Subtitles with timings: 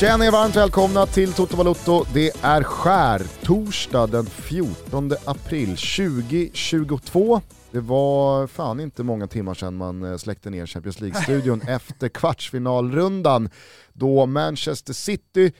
[0.00, 2.04] Känn er varmt välkomna till Toto Balotto.
[2.14, 7.40] Det är skär torsdag den 14 april 2022.
[7.70, 13.50] Det var fan inte många timmar sedan man eh, släckte ner Champions League-studion efter kvartsfinalrundan
[13.92, 15.52] då Manchester City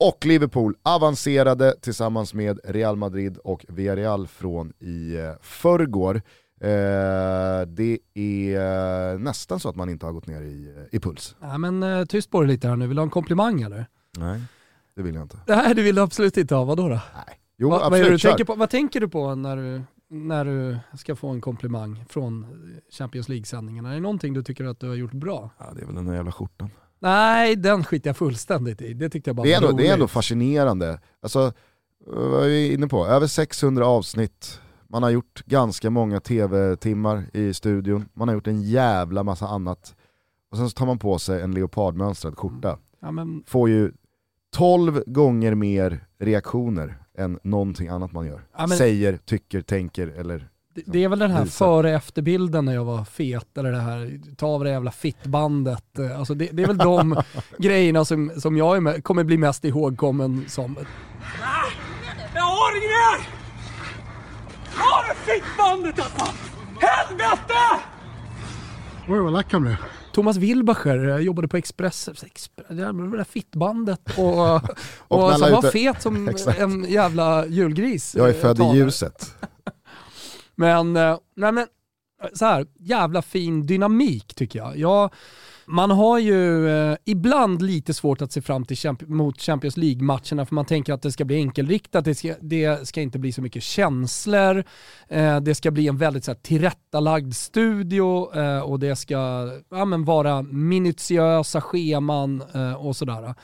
[0.00, 6.22] och Liverpool avancerade tillsammans med Real Madrid och Villarreal från i eh, förrgår.
[6.62, 11.36] Eh, det är nästan så att man inte har gått ner i, i puls.
[11.40, 13.86] Ja, men eh, tyst på dig lite här nu, vill du ha en komplimang eller?
[14.18, 14.42] Nej,
[14.96, 15.38] det vill jag inte.
[15.46, 16.94] Nej, det vill du absolut inte ha, vadå då?
[16.94, 17.38] Nej.
[17.56, 20.76] Jo, Va, absolut, vad, du tänker på, vad tänker du på när du, när du
[20.98, 22.46] ska få en komplimang från
[22.98, 23.90] Champions League-sändningarna?
[23.90, 25.50] Är det någonting du tycker att du har gjort bra?
[25.58, 26.70] Ja, det är väl den där jävla skjortan.
[26.98, 28.94] Nej, den skiter jag fullständigt i.
[28.94, 29.94] Det tyckte jag bara Det är, var ändå, det är roligt.
[29.94, 31.00] ändå fascinerande.
[31.22, 31.52] Alltså,
[32.06, 33.06] vad är vi inne på?
[33.06, 34.60] Över 600 avsnitt,
[34.92, 39.94] man har gjort ganska många tv-timmar i studion, man har gjort en jävla massa annat.
[40.50, 42.78] Och sen så tar man på sig en leopardmönstrad skjorta.
[43.00, 43.92] Ja, men, Får ju
[44.56, 48.40] 12 gånger mer reaktioner än någonting annat man gör.
[48.56, 50.48] Ja, men- Säger, tycker, tänker eller...
[50.74, 51.64] det, det är väl den här Visa.
[51.64, 55.98] före efterbilden när jag var fet, eller det här, ta av det jävla fittbandet.
[56.18, 57.22] Alltså det, det är väl de
[57.58, 60.76] grejerna som, som jag är med, kommer bli mest ihågkommen som.
[62.34, 63.41] Jag har ingen mer!
[64.74, 66.34] Har du fittbandet alltså?
[66.80, 67.84] Helvete!
[69.08, 69.76] Oj, vad lack han blev.
[70.12, 74.62] Thomas Wilbacher eh, jobbade på Express, Express det där det fittbandet och, och,
[75.08, 76.28] Och så knalla han var fet som
[76.58, 78.14] en jävla julgris.
[78.14, 79.34] Jag är eh, född i ljuset.
[80.54, 81.66] Men, eh, nej men,
[82.34, 84.78] så här, jävla fin dynamik tycker jag.
[84.78, 85.10] jag
[85.66, 90.46] man har ju eh, ibland lite svårt att se fram till champ- mot Champions League-matcherna
[90.46, 93.42] för man tänker att det ska bli enkelriktat, det ska, det ska inte bli så
[93.42, 94.64] mycket känslor,
[95.08, 99.84] eh, det ska bli en väldigt så här, tillrättalagd studio eh, och det ska ja,
[99.84, 103.34] men, vara minutiösa scheman eh, och sådär.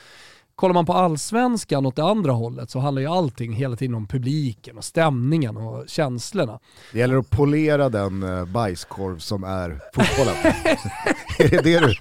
[0.59, 4.07] Kollar man på allsvenskan åt det andra hållet så handlar ju allting hela tiden om
[4.07, 6.59] publiken och stämningen och känslorna.
[6.93, 10.35] Det gäller att polera den eh, bajskorv som är fotbollen.
[11.39, 11.95] är, det det du,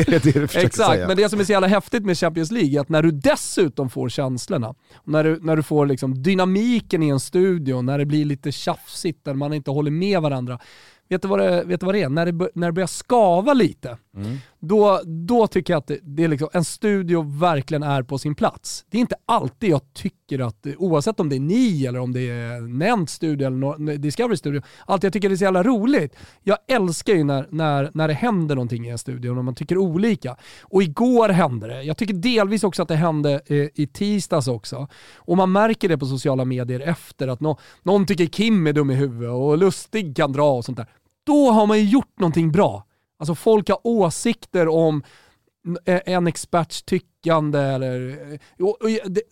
[0.00, 1.08] är det det du försöker Exakt, säga?
[1.08, 3.90] men det som är så jävla häftigt med Champions League är att när du dessutom
[3.90, 4.74] får känslorna,
[5.04, 9.24] när du, när du får liksom dynamiken i en studio, när det blir lite tjafsigt,
[9.24, 10.58] där man inte håller med varandra.
[11.08, 12.08] Vet du vad det, vet du vad det är?
[12.08, 14.36] När det, när det börjar skava lite, Mm.
[14.60, 18.34] då, då tycker jag att det, det är liksom, en studio verkligen är på sin
[18.34, 18.84] plats.
[18.90, 22.20] Det är inte alltid jag tycker att, oavsett om det är ni eller om det
[22.20, 26.16] är Nent studio eller no, Discovery studio, alltid jag tycker det är så jävla roligt.
[26.42, 29.78] Jag älskar ju när, när, när det händer någonting i en studio och man tycker
[29.78, 30.36] olika.
[30.62, 31.82] Och igår hände det.
[31.82, 34.88] Jag tycker delvis också att det hände eh, i tisdags också.
[35.16, 38.90] Och man märker det på sociala medier efter att no, någon tycker Kim är dum
[38.90, 40.86] i huvudet och Lustig kan dra och sånt där.
[41.26, 42.86] Då har man ju gjort någonting bra.
[43.18, 45.02] Alltså folk har åsikter om
[46.06, 48.18] en experts tyckande eller...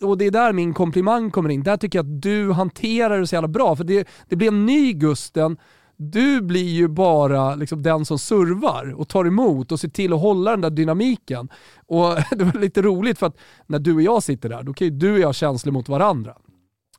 [0.01, 1.63] Och, det- är där min komplimang kommer in.
[1.63, 3.75] Där tycker jag att du hanterar det så jävla bra.
[3.75, 5.57] För det, det blir en ny Gusten.
[5.97, 10.21] Du blir ju bara liksom den som servar och tar emot och ser till att
[10.21, 11.49] hålla den där dynamiken.
[11.87, 13.37] Och det var lite roligt för att
[13.67, 15.89] när du och jag sitter där, då kan ju du och jag ha känslor mot
[15.89, 16.35] varandra.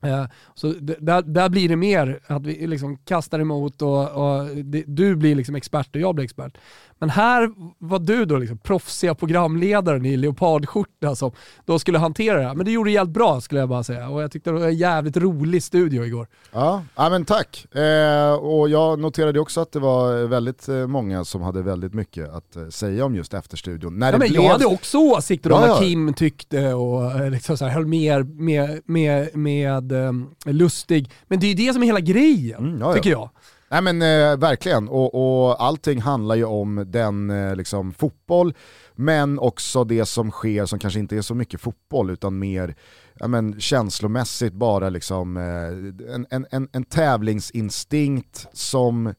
[0.01, 4.83] Eh, så där, där blir det mer att vi liksom kastar emot och, och det,
[4.87, 6.57] du blir liksom expert och jag blir expert.
[6.99, 11.31] Men här var du då liksom proffsiga programledaren i leopardskjorta som
[11.65, 12.55] då skulle hantera det här.
[12.55, 14.75] Men det gjorde jävligt bra skulle jag bara säga och jag tyckte det var en
[14.75, 16.27] jävligt rolig studio igår.
[16.51, 17.75] Ja, ja men tack.
[17.75, 22.29] Eh, och jag noterade också att det var väldigt eh, många som hade väldigt mycket
[22.29, 23.99] att eh, säga om just Efterstudion.
[23.99, 24.41] När Ja, det men blev...
[24.43, 25.79] jag hade också åsikter om Ja, vad ja.
[25.81, 31.11] Kim tyckte och eh, liksom så här, höll med, med, med, med um, Lustig.
[31.27, 32.93] Men det är ju det som är hela grejen, Mm, ja.
[32.93, 33.29] tycker jag.
[33.69, 38.53] Nej men eh, verkligen, och, och allting handlar ju om den eh, liksom, fotboll,
[38.95, 42.75] men också det som sker som kanske inte är så mycket fotboll utan mer
[43.19, 49.13] ja, men, känslomässigt bara liksom, eh, en, en, en, en tävlingsinstinkt som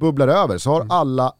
[0.00, 0.58] bubblar över.
[0.58, 1.32] Så har alla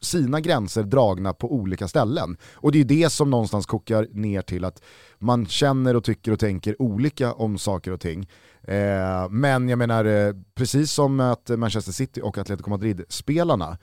[0.00, 2.36] sina gränser dragna på olika ställen.
[2.54, 4.82] Och det är det som någonstans kokar ner till att
[5.18, 8.28] man känner och tycker och tänker olika om saker och ting.
[8.70, 13.78] Eh, men jag menar, eh, precis som att Manchester City och Atletico Madrid-spelarna,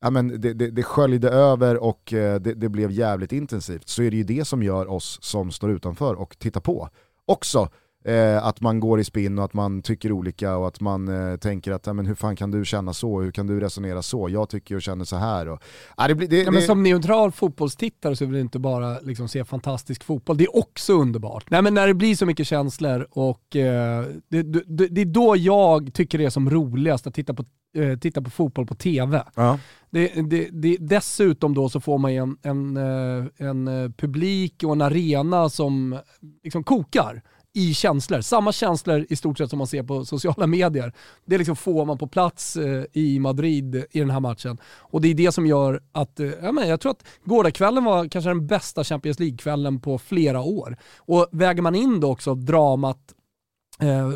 [0.00, 4.02] ja, men det, det, det sköljde över och eh, det, det blev jävligt intensivt, så
[4.02, 6.88] är det ju det som gör oss som står utanför och tittar på.
[7.26, 7.68] Också
[8.04, 11.36] Eh, att man går i spinn och att man tycker olika och att man eh,
[11.36, 14.48] tänker att men hur fan kan du känna så, hur kan du resonera så, jag
[14.48, 15.48] tycker och känner så här.
[15.48, 15.62] Och,
[15.96, 19.44] ah, det, det, ja, men som neutral fotbollstittare så vill du inte bara liksom, se
[19.44, 21.50] fantastisk fotboll, det är också underbart.
[21.50, 25.36] Nej, men när det blir så mycket känslor och eh, det, det, det, är då
[25.36, 27.44] jag tycker det är som roligast att titta på,
[27.76, 29.22] eh, titta på fotboll på TV.
[29.34, 29.58] Ja.
[29.90, 34.62] Det, det, det, dessutom då så får man en, en, eh, en, en eh, publik
[34.64, 35.98] och en arena som
[36.42, 37.22] liksom kokar
[37.54, 38.20] i känslor.
[38.20, 40.92] Samma känslor i stort sett som man ser på sociala medier.
[41.24, 44.58] Det liksom får man på plats eh, i Madrid i den här matchen.
[44.78, 48.08] Och det är det som gör att, eh, ja, men jag tror att gårdagskvällen var
[48.08, 50.76] kanske den bästa Champions League-kvällen på flera år.
[50.98, 53.14] Och väger man in då också dramat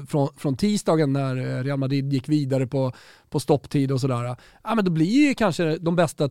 [0.09, 2.93] från, från tisdagen när eh, Real Madrid gick vidare på,
[3.31, 4.37] på stopptid och sådär.
[4.63, 6.31] Ja, men då blir ju kanske de bästa,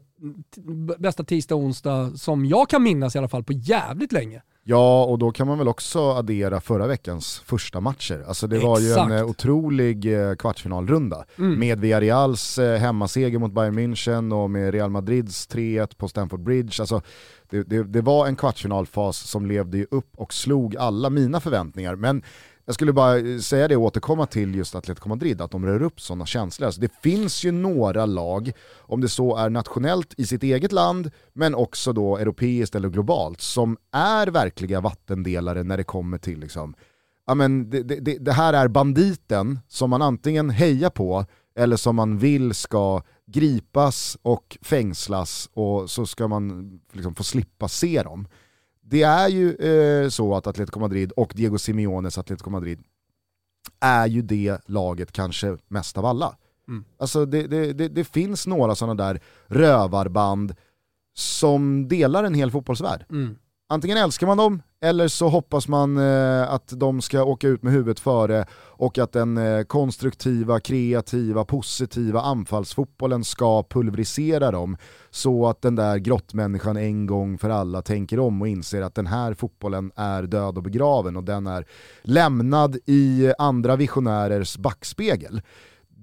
[0.98, 4.42] bästa tisdag och onsdag som jag kan minnas i alla fall på jävligt länge.
[4.68, 8.24] Ja, och då kan man väl också addera förra veckans första matcher.
[8.28, 9.10] Alltså det var Exakt.
[9.10, 11.60] ju en eh, otrolig eh, kvartsfinalrunda mm.
[11.60, 16.82] med Villarreals eh, hemmaseger mot Bayern München och med Real Madrids 3-1 på Stamford Bridge.
[16.82, 17.02] Alltså
[17.50, 21.96] det, det, det var en kvartsfinalfas som levde upp och slog alla mina förväntningar.
[21.96, 22.24] Men
[22.66, 25.82] jag skulle bara eh, säga det och återkomma till just Atletico Madrid, att de rör
[25.82, 26.66] upp sådana känslor.
[26.66, 31.12] Alltså det finns ju några lag, om det så är nationellt i sitt eget land,
[31.34, 36.76] men också då europeiskt eller globalt, som är verkliga vattendelare när det kommer till liksom,
[37.28, 41.26] ja men det, det, det här är banditen som man antingen hejar på
[41.58, 47.68] eller som man vill ska gripas och fängslas och så ska man liksom få slippa
[47.68, 48.28] se dem
[48.88, 52.84] det är ju eh, så att Atletico Madrid och Diego Simeones Atletico Madrid
[53.80, 56.38] är ju det laget kanske mest av alla.
[56.68, 56.86] Mm.
[56.98, 60.56] Alltså det, det, det, det finns några sådana där rövarband
[61.14, 63.06] som delar en hel fotbollsvärld.
[63.10, 63.36] Mm.
[63.76, 67.74] Antingen älskar man dem eller så hoppas man eh, att de ska åka ut med
[67.74, 74.78] huvudet före och att den eh, konstruktiva, kreativa, positiva anfallsfotbollen ska pulverisera dem
[75.10, 79.08] så att den där grottmänniskan en gång för alla tänker om och inser att den
[79.08, 81.66] här fotbollen är död och begraven och den är
[82.02, 85.42] lämnad i andra visionärers backspegel.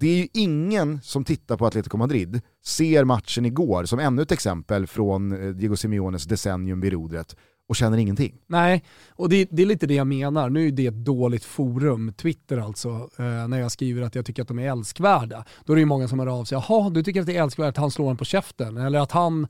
[0.02, 4.32] Det är ju ingen som tittar på Atletico Madrid, ser matchen igår som ännu ett
[4.32, 7.36] exempel från eh, Diego Simeones decennium vid rodret
[7.72, 8.34] och känner ingenting.
[8.46, 10.50] Nej, och det, det, är lite det jag menar.
[10.50, 12.88] Nu är det ett dåligt forum, Twitter alltså,
[13.18, 15.44] eh, när jag skriver att jag tycker att de är älskvärda.
[15.64, 17.42] Då är det ju många som hör av sig, jaha, du tycker att det är
[17.42, 19.46] älskvärt att han slår en på käften, eller att han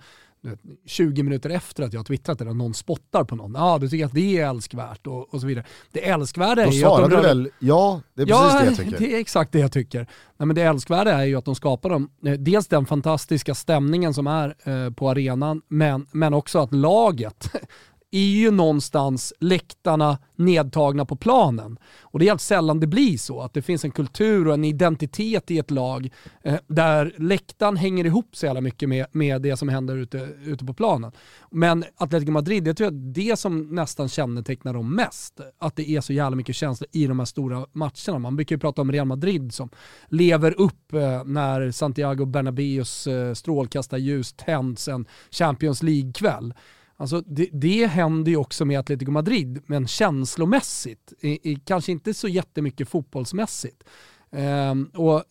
[0.87, 3.55] 20 minuter efter att jag har twittrat det, någon spottar på någon.
[3.55, 5.65] Ja, du tycker att det är älskvärt och, och så vidare.
[5.93, 7.11] Det älskvärda är ju att de...
[7.11, 7.23] Rör...
[7.23, 8.99] väl ja, det är precis ja, det jag tycker.
[8.99, 9.99] det är exakt det jag tycker.
[10.37, 14.15] Nej, men det älskvärda är ju att de skapar dem, eh, dels den fantastiska stämningen
[14.15, 17.51] som är eh, på arenan, men, men också att laget
[18.13, 21.79] är ju någonstans läktarna nedtagna på planen.
[22.01, 24.65] Och det är helt sällan det blir så, att det finns en kultur och en
[24.65, 26.11] identitet i ett lag
[26.43, 30.65] eh, där läktaren hänger ihop så jävla mycket med, med det som händer ute, ute
[30.65, 31.13] på planen.
[31.51, 36.01] Men Atletico Madrid, det tror att det som nästan kännetecknar dem mest, att det är
[36.01, 38.19] så jävla mycket känslor i de här stora matcherna.
[38.19, 39.71] Man brukar ju prata om Real Madrid som
[40.09, 46.55] lever upp eh, när Santiago Bernabéus eh, strålkastarljus tänds en Champions League-kväll.
[46.97, 51.13] Alltså det, det händer ju också med Atletico Madrid, men känslomässigt.
[51.21, 53.85] I, i, kanske inte så jättemycket fotbollsmässigt.
[54.31, 55.25] Um, och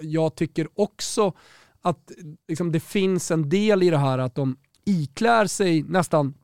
[0.00, 1.32] jag tycker också
[1.82, 2.12] att
[2.48, 6.34] liksom, det finns en del i det här att de iklär sig nästan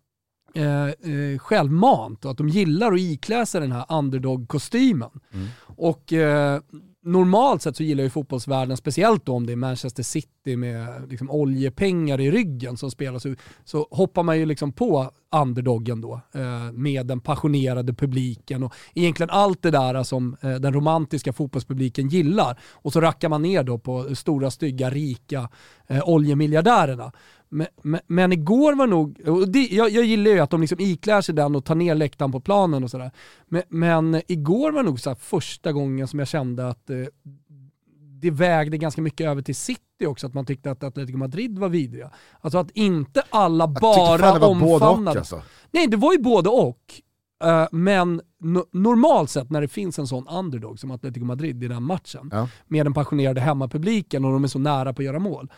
[0.54, 5.10] eh, eh, självmant och att de gillar att iklä sig den här underdog-kostymen.
[5.32, 5.48] Mm.
[5.62, 6.60] Och eh,
[7.04, 11.30] normalt sett så gillar ju fotbollsvärlden, speciellt då om det är Manchester City med liksom
[11.30, 16.72] oljepengar i ryggen som spelar, så, så hoppar man ju liksom på underdoggen då eh,
[16.72, 22.60] med den passionerade publiken och egentligen allt det där som eh, den romantiska fotbollspubliken gillar.
[22.72, 25.48] Och så rackar man ner då på stora, stygga, rika
[25.86, 27.12] eh, oljemiljardärerna.
[27.54, 30.80] Men, men, men, igår var nog, och det, jag, jag, gillar ju att de liksom
[30.80, 33.10] iklär sig den och tar ner läktaren på planen och sådär.
[33.48, 36.96] Men, men, igår var nog så första gången som jag kände att eh,
[38.20, 41.68] det vägde ganska mycket över till City också, att man tyckte att Atletico Madrid var
[41.68, 42.10] vidriga.
[42.40, 45.18] Alltså att inte alla bara omfamnade.
[45.18, 45.42] Alltså.
[45.70, 46.78] Nej, det var ju både och.
[47.44, 51.68] Uh, men no normalt sett när det finns en sån underdog som Atletico Madrid i
[51.68, 52.48] den matchen, ja.
[52.66, 55.50] med den passionerade hemmapubliken och de är så nära på att göra mål,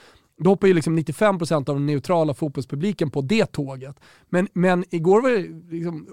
[0.45, 3.97] då hoppar ju liksom 95% av den neutrala fotbollspubliken på det tåget.
[4.29, 6.07] Men, men igår var det liksom,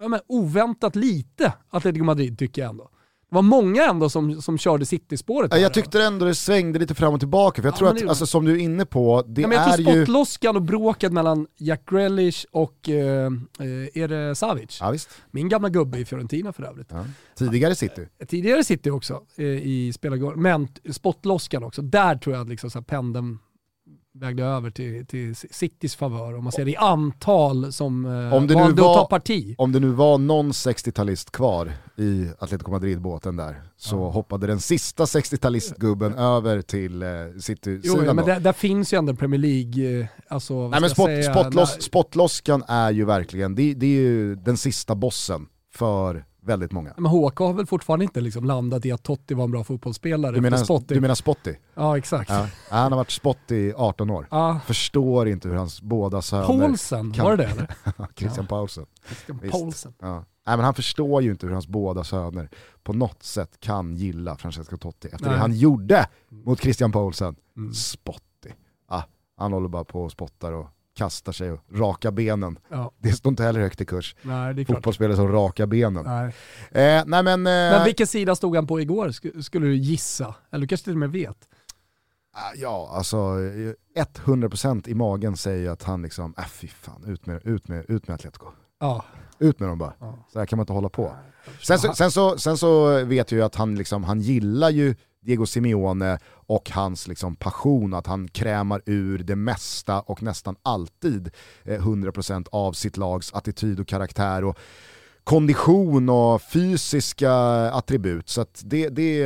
[0.00, 2.90] ja, men oväntat lite Atletico Madrid tycker jag ändå.
[3.30, 5.60] Det var många ändå som, som körde City-spåret.
[5.60, 8.08] Jag tyckte ändå det svängde lite fram och tillbaka, för jag Ja, tror att, det-
[8.08, 10.04] alltså, som du är inne på, det Ja, men jag är tror ju...
[10.04, 13.26] spottloskan och bråket mellan Jack Grealish och, eh,
[13.58, 14.78] eh, är det Savic?
[14.80, 14.94] Ja.
[15.30, 16.88] Min gamla gubbe i Fiorentina för övrigt.
[16.90, 17.04] Ja.
[17.38, 18.08] Tidigare City.
[18.28, 21.82] Tidigare City också eh, i spelargården, men spottloskan också.
[21.82, 23.38] Där tror jag att liksom så här pendeln
[24.20, 28.46] vägde över till, till Citys favör, om man ser det i antal som eh, Om
[28.46, 29.54] det nu valde var- att ta parti.
[29.58, 35.04] Om det nu var någon 60-talist kvar i Atletico Madrid-båten där, så hoppade den sista
[35.04, 38.22] 60-talistgubben över till eh, Jo, City-sidan men då.
[38.26, 41.82] där, där finns ju ändå Premier League, eh, alltså Nej men spot, säga, spotloss, när-
[41.82, 46.94] spotloskan är ju verkligen, det, det är ju den sista bossen för väldigt många.
[46.96, 50.34] Men HK har väl fortfarande inte liksom landat i att Totti var en bra fotbollsspelare
[50.34, 50.94] Du menar, Spotty.
[50.94, 51.54] du menar Spotty?
[51.74, 52.30] Ja exakt.
[52.30, 52.38] Ja.
[52.70, 54.28] Ja, Han har varit Spotty i 18 år.
[54.30, 54.60] Ja.
[54.66, 56.46] Förstår inte hur hans båda söner...
[56.46, 57.68] Paulsen, kan- var det det?
[58.16, 58.86] Christian Paulsen.
[59.06, 59.52] Christian Visst.
[59.52, 59.92] Paulsen.
[60.00, 60.24] Ja.
[60.46, 62.48] Nej, men han förstår ju inte hur hans båda söner
[62.82, 65.34] på något sätt kan gilla Francesco Totti efter Nej.
[65.34, 67.36] det han gjorde mot Christian Paulsen.
[67.56, 67.74] Mm.
[67.74, 68.50] Spotty.
[68.88, 69.02] Ah,
[69.36, 70.66] han håller bara på och spottar och
[70.98, 72.58] kastar sig och rakar benen.
[72.68, 72.92] Ja.
[72.98, 74.16] Det står inte heller högt i kurs.
[74.22, 74.64] Nej.
[74.64, 76.04] Fotbollsspelare som rakar benen.
[76.04, 76.26] Nej.
[76.98, 80.34] Eh, nej men, eh, Men vilken sida stod han på igår, sk- skulle du gissa?
[80.52, 81.36] Eller du kanske till och med vet?
[82.32, 83.16] ah, ja alltså
[83.96, 87.84] eh, 100% i magen säger att han liksom, äh, fy fan, ut med, ut med,
[87.88, 88.46] ut med Atletico.
[88.80, 89.04] Ja.
[89.38, 89.92] Ut med dem bara.
[90.00, 90.18] Ja.
[90.32, 91.12] Så här kan man inte hålla på.
[91.62, 94.94] Sen så, sen så, sen så vet jag ju att han, liksom, han gillar ju
[95.20, 101.30] Diego Simeone och hans liksom, passion, att han krämar ur det mesta och nästan alltid
[101.64, 104.58] eh, 100% av sitt lags attityd och karaktär och
[105.24, 107.32] kondition och fysiska
[107.70, 108.28] attribut.
[108.28, 109.24] Så att det, det,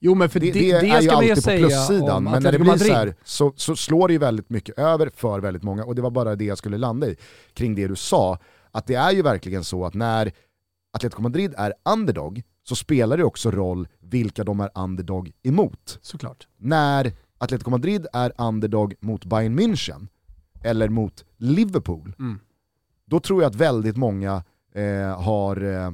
[0.00, 2.70] Jo men för det, det, det, är ju alltid på plussidan, men när det blir
[2.70, 2.88] Madrid.
[2.88, 6.02] så här så, så slår det ju väldigt mycket över för väldigt många och det
[6.02, 7.16] var bara det jag skulle landa i
[7.54, 8.38] kring det du sa,
[8.70, 10.32] att det är ju verkligen så att när
[10.92, 15.98] Atletico Madrid är underdog så spelar det också roll vilka de är underdog emot.
[16.02, 16.48] Såklart.
[16.56, 20.08] När Atletico Madrid är underdog mot Bayern München
[20.64, 22.40] eller mot Liverpool, Mm.
[23.04, 25.90] då tror jag att väldigt många eh, har eh,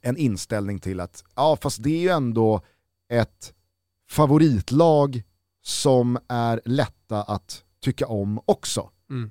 [0.00, 2.60] en inställning till att ja fast det är ju ändå
[3.08, 3.54] ett
[4.10, 5.22] favoritlag
[5.62, 8.90] som är lätta att tycka om också.
[9.10, 9.30] Mm.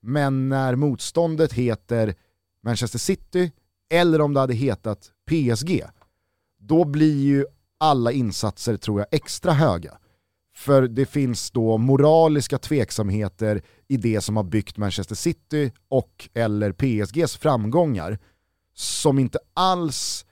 [0.00, 2.14] Men när motståndet heter
[2.62, 3.52] Manchester City
[3.90, 5.82] eller om det hade hetat PSG,
[6.58, 7.46] då blir ju
[7.78, 9.98] alla insatser tror jag extra höga.
[10.54, 16.72] För det finns då moraliska tveksamheter i det som har byggt Manchester City och eller
[16.72, 18.18] PSGs framgångar
[18.74, 20.24] som inte alls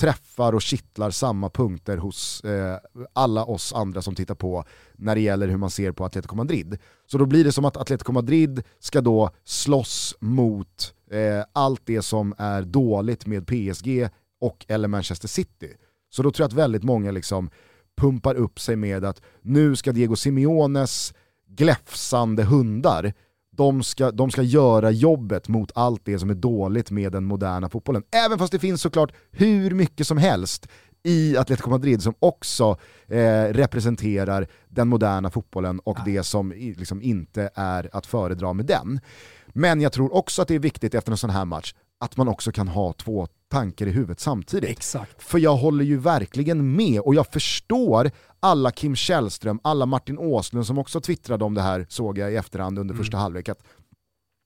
[0.00, 2.78] träffar och kittlar samma punkter hos eh,
[3.12, 6.78] alla oss andra som tittar på när det gäller hur man ser på Atletico Madrid.
[7.06, 12.02] Så då blir det som att Atletico Madrid ska då slåss mot eh, allt det
[12.02, 14.08] som är dåligt med PSG
[14.40, 15.72] och eller Manchester City.
[16.10, 17.50] Så då tror jag att väldigt många liksom
[17.96, 21.14] pumpar upp sig med att nu ska Diego Simeones
[21.48, 23.12] gläfsande hundar
[23.56, 27.68] de ska, de ska göra jobbet mot allt det som är dåligt med den moderna
[27.68, 28.02] fotbollen.
[28.10, 30.68] Även fast det finns såklart hur mycket som helst
[31.02, 32.78] i Atletico Madrid som också
[33.08, 39.00] eh, representerar den moderna fotbollen och det som liksom inte är att föredra med den.
[39.48, 42.28] Men jag tror också att det är viktigt efter en sån här match att man
[42.28, 44.70] också kan ha två tankar i huvudet samtidigt.
[44.70, 45.22] Exakt.
[45.22, 50.66] För jag håller ju verkligen med och jag förstår alla Kim Källström, alla Martin Åslund
[50.66, 53.48] som också twittrade om det här såg jag i efterhand under första halvlek.
[53.48, 53.62] Att,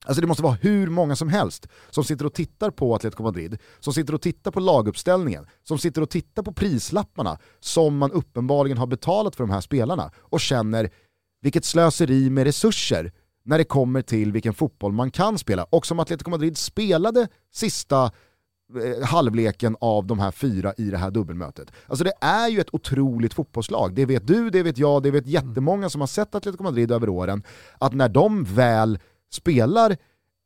[0.06, 3.58] alltså det måste vara hur många som helst som sitter och tittar på Atletico Madrid,
[3.80, 8.78] som sitter och tittar på laguppställningen, som sitter och tittar på prislapparna som man uppenbarligen
[8.78, 10.90] har betalat för de här spelarna och känner
[11.42, 13.12] vilket slöseri med resurser
[13.44, 15.64] när det kommer till vilken fotboll man kan spela.
[15.64, 21.10] Och som Atletico Madrid spelade sista eh, halvleken av de här fyra i det här
[21.10, 21.72] dubbelmötet.
[21.86, 25.26] Alltså det är ju ett otroligt fotbollslag, det vet du, det vet jag, det vet
[25.26, 27.42] jättemånga som har sett Atletico Madrid över åren,
[27.78, 28.98] att när de väl
[29.30, 29.96] spelar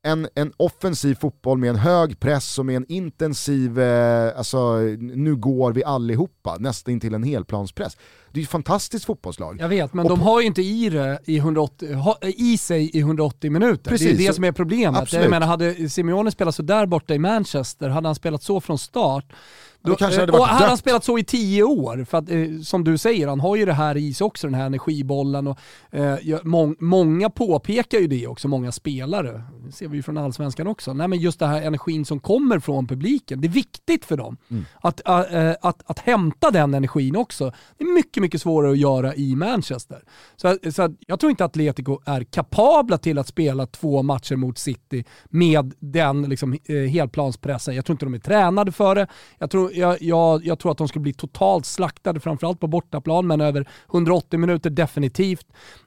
[0.02, 5.36] en, en offensiv fotboll med en hög press och med en intensiv, eh, alltså nu
[5.36, 7.96] går vi allihopa, nästan till en helplanspress.
[8.32, 9.56] Det är ju ett fantastiskt fotbollslag.
[9.60, 12.90] Jag vet, men Och de har ju inte i, det i, 180, ha, i sig
[12.96, 13.90] i 180 minuter.
[13.90, 15.00] Precis, det är det som är problemet.
[15.00, 15.24] Absolut.
[15.24, 18.78] Jag menar, hade Simeone spelat så där borta i Manchester, hade han spelat så från
[18.78, 19.32] start,
[19.82, 20.78] Då kanske hade och varit hade han dött.
[20.78, 23.72] spelat så i tio år, för att, eh, som du säger, han har ju det
[23.72, 25.46] här i sig också, den här energibollen.
[25.46, 25.58] Och,
[25.90, 29.42] eh, mång, många påpekar ju det också, många spelare.
[29.66, 30.92] Det ser vi ju från allsvenskan också.
[30.92, 34.36] Nej, men just det här energin som kommer från publiken, det är viktigt för dem
[34.50, 34.64] Mm.
[34.80, 37.52] att, äh, att, att hämta den energin också.
[37.78, 40.02] Det är mycket, mycket svårare att göra i Manchester.
[40.36, 44.58] Så, så jag tror inte att Atletico är kapabla till att spela två matcher mot
[44.58, 47.74] City med den liksom, eh, helplanspressen.
[47.74, 49.06] Jag tror inte de är tränade för det.
[49.38, 53.26] Jag tror, jag, jag, jag tror att de skulle bli totalt slaktade, framförallt på bortaplan,
[53.26, 55.46] men över 180 minuter definitivt.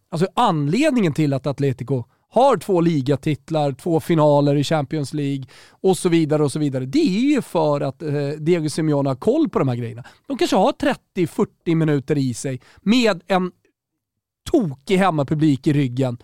[0.09, 6.09] Alltså anledningen till att Atletico har två ligatitlar, två finaler i Champions League och så
[6.09, 6.85] vidare och så vidare.
[6.85, 10.03] Det är ju för att eh, Diego Simeone har koll på de här grejerna.
[10.27, 10.73] De kanske har
[11.15, 13.51] 30-40 minuter i sig med en
[14.51, 16.17] tokig hemmapublik i ryggen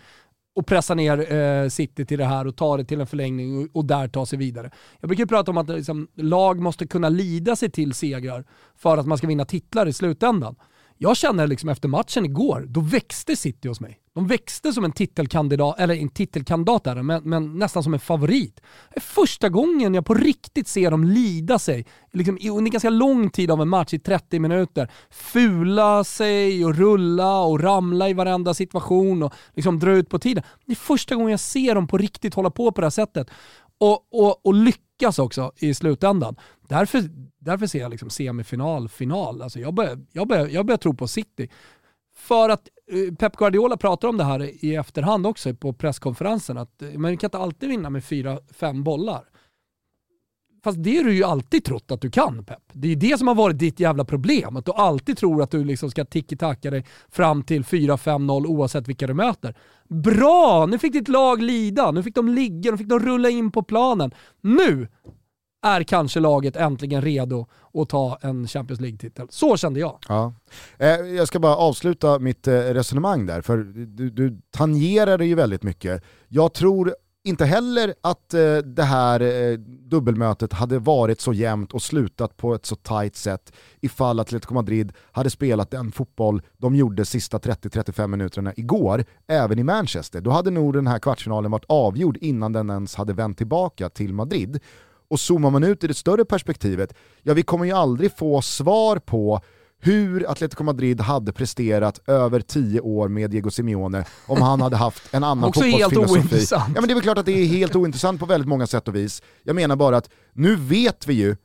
[0.58, 3.68] och pressa ner eh, City till det här och ta det till en förlängning och,
[3.74, 4.72] och där ta sig vidare.
[5.00, 8.46] Jag brukar prata om att liksom, lag måste kunna lida sig till segrar
[8.76, 10.56] för att man ska vinna titlar i slutändan.
[10.98, 14.00] Jag känner liksom efter matchen igår, då växte City hos mig.
[14.18, 18.62] De växte som en titelkandidat, eller en titelkandidat där, men, men nästan som en favorit.
[18.90, 23.30] Det är första gången jag på riktigt ser dem lida sig, liksom under ganska lång
[23.30, 24.92] tid av en match, i 30 minuter.
[25.10, 30.44] Fula sig och rulla och ramla i varenda situation och liksom dra ut på tiden.
[30.66, 33.30] Det är första gången jag ser dem på riktigt hålla på på det här sättet.
[33.78, 36.36] Och, och, och lyckas också i slutändan.
[36.68, 37.04] Därför,
[37.40, 39.42] därför ser jag liksom semifinal, final.
[39.42, 41.50] Alltså jag, börjar, jag, börjar, jag börjar tro på City.
[42.16, 46.82] För att Eh, Pep Guardiola pratar om det här i efterhand också på presskonferensen, att
[46.82, 49.24] eh, man kan inte alltid vinna med fyra, fem bollar.
[50.64, 52.64] Fast det har du ju alltid trott att du kan Pep.
[52.74, 54.58] Det är det som har varit ditt jävla problem.
[54.58, 59.08] Att du alltid tror att du liksom ska tiki-taka dig fram till 4-5-0 oavsett vilka
[59.08, 59.56] du möter.
[59.90, 60.66] Bra!
[60.66, 63.64] Nu fick ditt lag lida, nu fick de ligga, nu fick de rulla in på
[63.64, 64.12] planen.
[64.42, 64.88] Nu
[65.68, 69.28] är kanske laget äntligen redo att ta en Champions League-titel.
[69.30, 69.98] Så kände jag.
[70.08, 70.34] Ja.
[70.78, 75.36] Eh, jag ska bara avsluta mitt eh, resonemang där, för du, du tangerar det ju
[75.36, 76.04] väldigt mycket.
[76.28, 76.94] Jag tror
[77.28, 82.56] inte heller att eh, det här eh, dubbelmötet hade varit så jämnt och slutat på
[82.56, 88.08] ett så tight sätt ifall Atletico Madrid hade spelat den fotboll de gjorde sista 30-35
[88.08, 90.22] minuterna igår, även i Manchester.
[90.22, 94.14] Då hade nog den här kvartsfinalen varit avgjord innan den ens hade vänt tillbaka till
[94.14, 94.60] Madrid.
[95.10, 99.00] Och zoomar man ut i det större perspektivet, ja vi kommer ju aldrig få svar
[99.00, 99.42] på
[99.80, 105.14] hur Atletico Madrid hade presterat över tio år med Diego Simeone om han hade haft
[105.14, 106.20] en annan Också helt fotbollsfilosofi.
[106.20, 106.72] ointressant.
[106.76, 108.88] Ja men det är väl klart att det är helt ointressant på väldigt många sätt
[108.88, 109.22] och vis.
[109.44, 111.36] Jag menar bara att nu vet vi ju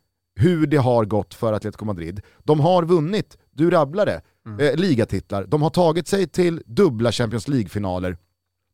[0.41, 2.21] hur det har gått för Atletico Madrid.
[2.45, 4.21] De har vunnit, du rabblade,
[4.61, 5.45] eh, ligatitlar.
[5.49, 8.17] De har tagit sig till dubbla Champions League-finaler.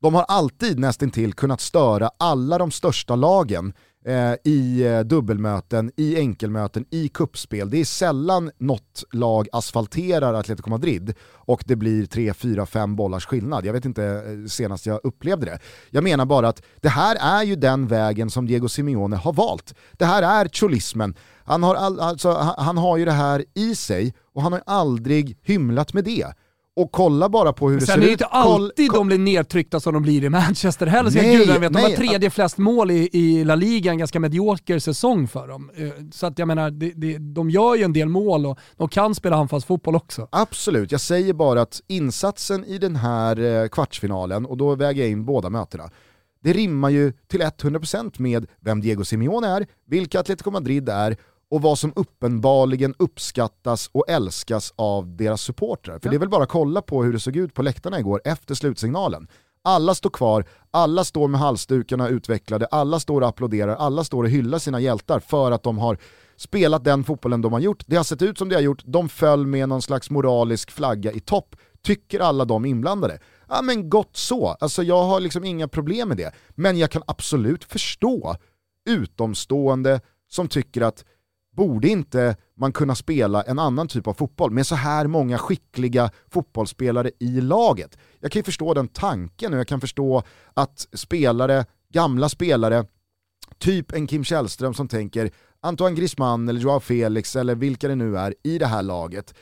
[0.03, 3.73] De har alltid nästintill kunnat störa alla de största lagen
[4.05, 7.71] Eh, i eh, dubbelmöten, i enkelmöten, i kuppspel.
[7.71, 13.27] Det är sällan något lag asfalterar Atletico Madrid och det blir 3, 4, 5 bollars
[13.27, 13.67] skillnad.
[13.67, 15.59] Jag vet inte eh, senast jag upplevde det.
[15.91, 19.75] Jag menar bara att det här är ju den vägen som Diego Simeone har valt.
[19.93, 21.15] Det här är cholismen.
[21.45, 24.63] Han har, all, alltså, han, han har ju det här i sig och han har
[24.67, 26.27] aldrig hymlat med det.
[26.79, 28.13] Och kolla bara på hur det Sen ser är det ut.
[28.13, 31.59] inte alltid Koll- de blir nedtryckta som de blir i Manchester heller, ska Nej, gudarna
[31.59, 31.73] veta.
[31.73, 35.71] De har tredje flest mål i, i La Liga, en ganska medioker säsong för dem.
[35.77, 38.89] Eh, Så att jag menar, det, det, de gör ju en del mål och de
[38.89, 40.29] kan spela anfallsfotboll också.
[40.33, 45.11] Absolut, jag säger bara att insatsen i den här eh, kvartsfinalen, och då väger jag
[45.11, 45.91] in båda mötena,
[46.43, 51.17] det rimmar ju till 100% med vem Diego Simeone är, vilka Atletico Madrid är
[51.51, 55.99] och vad som uppenbarligen uppskattas och älskas av deras supportrar.
[55.99, 58.21] För det är väl bara att kolla på hur det såg ut på läktarna igår
[58.25, 59.29] efter slutsignalen.
[59.63, 64.31] Alla står kvar, alla står med halsdukarna utvecklade, alla står och applåderar, alla står och
[64.31, 65.99] hyllar sina hjältar för att de har
[66.37, 67.85] spelat den fotbollen de har gjort.
[67.87, 71.13] Det har sett ut som det har gjort, de föll med någon slags moralisk flagga
[71.13, 73.19] i topp, tycker alla de inblandade.
[73.49, 76.33] Ja men gott så, alltså jag har liksom inga problem med det.
[76.51, 78.37] Men jag kan absolut förstå
[78.89, 81.05] utomstående som tycker att
[81.59, 86.11] borde inte man kunna spela en annan typ av fotboll med så här många skickliga
[86.31, 87.99] fotbollsspelare i laget?
[88.21, 90.23] Jag kan ju förstå den tanken och jag kan förstå
[90.55, 92.85] att spelare, gamla spelare,
[93.59, 98.19] typ en Kim Källström som tänker Antoine Griezmann eller Joao Felix eller vilka det nu
[98.19, 99.35] är i det här laget.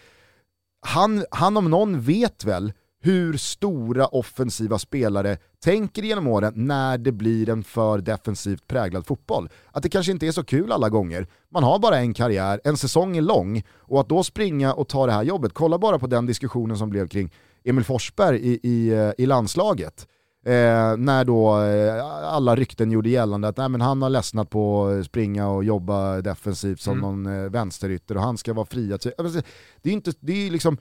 [0.87, 2.73] Han, han om någon vet väl
[3.07, 9.49] hur stora offensiva spelare tänker genom åren när det blir en för defensivt präglad fotboll.
[9.73, 11.27] Att det kanske inte är så kul alla gånger.
[11.51, 15.07] Man har bara en karriär, en säsong är lång och att då springa och ta
[15.07, 17.33] det här jobbet, kolla bara på den diskussionen som blev kring
[17.65, 20.07] Emil Forsberg i, i, eh, i landslaget.
[20.47, 24.87] Eh, när då eh, alla rykten gjorde gällande att nej, men han har ledsnat på
[24.87, 27.03] att springa och jobba defensivt som Mm.
[27.03, 28.93] någon eh, vänsterytter och han ska vara fri.
[28.93, 29.11] Alltså,
[29.83, 30.79] Det är ju inte, det är liksom,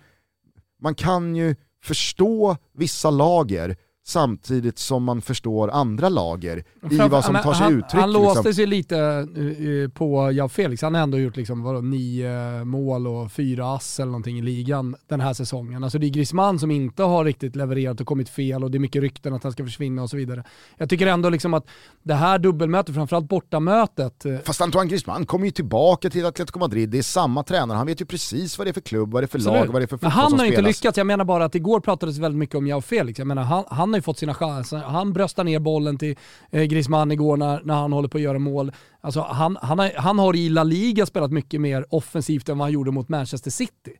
[0.81, 3.75] man kan ju förstå vissa lager
[4.07, 8.01] samtidigt som man förstår andra lager i Framför- vad som tar sig han, uttryck.
[8.01, 8.53] Han låste liksom.
[8.53, 10.81] sig lite eh, på Jao Felix.
[10.81, 14.95] Han har ändå gjort liksom, vadå, nio mål och fyra ass eller någonting i ligan
[15.07, 15.83] den här säsongen.
[15.83, 18.79] Alltså det är Griezmann som inte har riktigt levererat och kommit fel och det är
[18.79, 20.43] mycket rykten att han ska försvinna och så vidare.
[20.77, 21.65] Jag tycker ändå liksom att
[22.03, 26.89] det här dubbelmötet, framförallt bortamötet, eh, Fast Antoine Griezmann kommer ju tillbaka till Atletico Madrid,
[26.89, 29.25] det är samma tränare, han vet ju precis vad det är för klubb, vad det
[29.25, 29.73] är för lag, Absolut.
[29.73, 30.81] vad det är för Men fotboll han som har ju inte spelas.
[30.83, 33.19] lyckats, jag menar bara att igår pratades väldigt mycket om Jao Felix.
[33.19, 36.15] Jag menar, han, han har ju fått sina chanser, han bröstar ner bollen till
[36.51, 38.71] eh, Griezmann igår när, när han håller på att göra mål.
[39.01, 42.65] Alltså, han, han, har, han har i La Liga spelat mycket mer offensivt än vad
[42.65, 43.93] han gjorde mot Manchester City.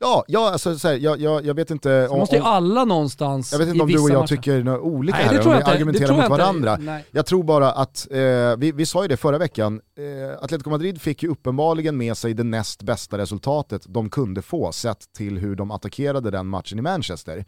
[0.00, 2.84] Ja, ja alltså, så här, jag, jag, jag vet inte Så om, måste ju alla
[2.84, 5.42] någonstans jag vet inte om du och jag matcher- tycker något olika Nej, här, om
[5.42, 5.70] tror vi inte.
[5.70, 6.76] Argumenterar mot varandra.
[6.80, 7.04] Nej.
[7.10, 8.18] Jag tror bara att, eh,
[8.58, 12.34] vi, vi sa ju det förra veckan, eh, Atletico Madrid fick ju uppenbarligen med sig
[12.34, 16.82] det näst bästa resultatet de kunde få sett till hur de attackerade den matchen i
[16.82, 17.44] Manchester.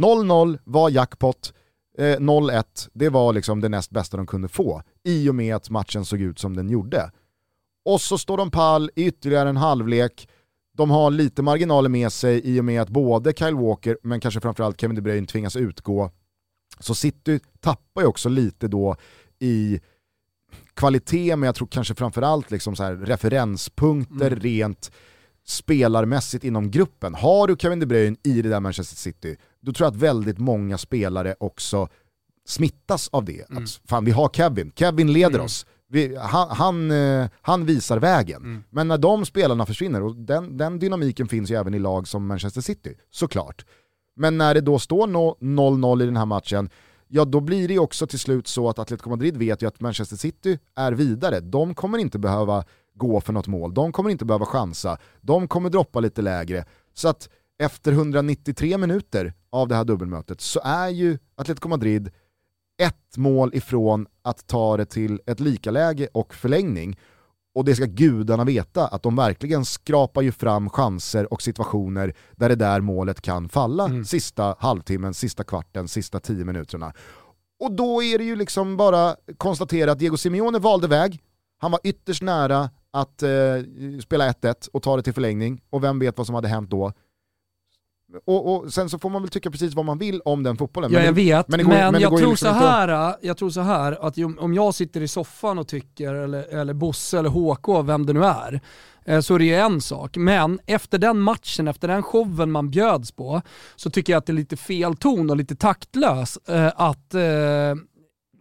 [0.00, 1.54] 0-0 var jackpot,
[1.98, 5.70] eh, 0-1 det var liksom det näst bästa de kunde få i och med att
[5.70, 7.10] matchen såg ut som den gjorde.
[7.84, 10.28] Och så står de pall i ytterligare en halvlek,
[10.76, 14.40] de har lite marginaler med sig i och med att både Kyle Walker, men kanske
[14.40, 16.10] framförallt Kevin De Bruyne tvingas utgå.
[16.80, 18.96] Så City tappar ju också lite då
[19.38, 19.80] i
[20.74, 24.40] kvalitet, men jag tror kanske framförallt liksom så här referenspunkter Mm.
[24.40, 24.90] rent
[25.46, 27.14] spelarmässigt inom gruppen.
[27.14, 30.38] Har du Kevin De Bruyne i det där Manchester City, då tror jag att väldigt
[30.38, 31.88] många spelare också
[32.48, 33.50] smittas av det.
[33.50, 33.62] Mm.
[33.64, 35.44] Att fan vi har Kevin, Kevin leder Mm.
[35.44, 35.66] oss.
[35.92, 38.42] Vi, han, han, eh, han visar vägen.
[38.42, 38.62] Mm.
[38.70, 42.26] Men när de spelarna försvinner, och den, den dynamiken finns ju även i lag som
[42.26, 43.64] Manchester City, såklart.
[44.16, 46.70] Men när det då står no- 0-0 i den här matchen,
[47.08, 49.80] ja då blir det ju också till slut så att Atletico Madrid vet ju att
[49.80, 51.40] Manchester City är vidare.
[51.40, 55.70] De kommer inte behöva gå för något mål, de kommer inte behöva chansa, de kommer
[55.70, 56.64] droppa lite lägre.
[56.94, 57.28] Så att
[57.60, 62.10] efter 193 minuter av det här dubbelmötet så är ju Atletico Madrid
[62.82, 66.98] ett mål ifrån att ta det till ett likaläge och förlängning.
[67.54, 72.48] Och det ska gudarna veta att de verkligen skrapar ju fram chanser och situationer där
[72.48, 74.04] det där målet kan falla Mm.
[74.04, 76.92] sista halvtimmen, sista kvarten, sista tio minuterna.
[77.60, 81.20] Och då är det ju liksom bara konstatera att Diego Simeone valde väg,
[81.58, 83.28] han var ytterst nära att eh,
[84.02, 86.92] spela 1-1 och ta det till förlängning, och vem vet vad som hade hänt då.
[88.26, 90.92] Och, och sen så får man väl tycka precis vad man vill om den fotbollen.
[90.92, 93.36] Ja, Men jag vet, men men, går- men det jag, tror liksom så här, jag
[93.36, 97.28] tror så här att om jag sitter i soffan och tycker, eller, eller Bosse eller
[97.30, 98.60] HK, vem det nu är,
[99.04, 100.16] eh, så är det ju en sak.
[100.16, 103.42] Men efter den matchen, efter den showen man bjöds på,
[103.76, 107.20] så tycker jag att det är lite fel ton och lite taktlös eh, att eh,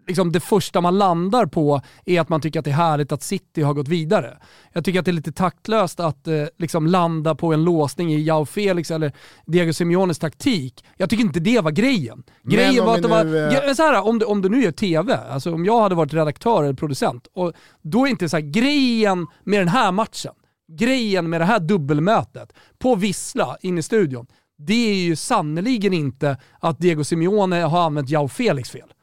[0.10, 3.24] liksom det första man landar på är att man tycker att det är härligt att
[3.24, 4.38] City har gått vidare.
[4.74, 8.22] Jag tycker att det är lite taktlöst att eh, liksom landa på en låsning i
[8.22, 9.12] Jao Felix eller
[9.46, 10.86] Diego Simeones taktik.
[10.98, 12.24] Jag tycker inte det var grejen.
[12.44, 14.72] Grejen var att det var, nu, eh, så här, om, du, om du nu gör
[14.72, 18.44] TV, alltså om jag hade varit redaktör eller producent, och då är inte så här,
[18.44, 20.34] grejen med den här matchen,
[20.72, 26.38] grejen med det här dubbelmötet på Vissla in i studion, det är ju sannoliken inte
[26.60, 28.94] att Diego Simeone har använt Jao Felix fel.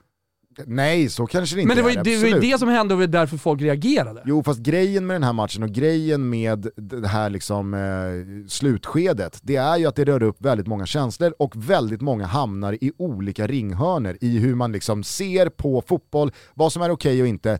[0.67, 2.69] Nej, så kanske det inte Men det var, ju, är, det var ju det som
[2.69, 4.23] hände och det var därför folk reagerade.
[4.25, 9.41] Jo, fast grejen med den här matchen och grejen med det här liksom, eh, slutskedet,
[9.43, 12.93] det är ju att det rör upp väldigt många känslor och väldigt många hamnar i
[12.99, 17.59] olika ringhörner i hur man liksom ser på fotboll, vad som är okej och inte.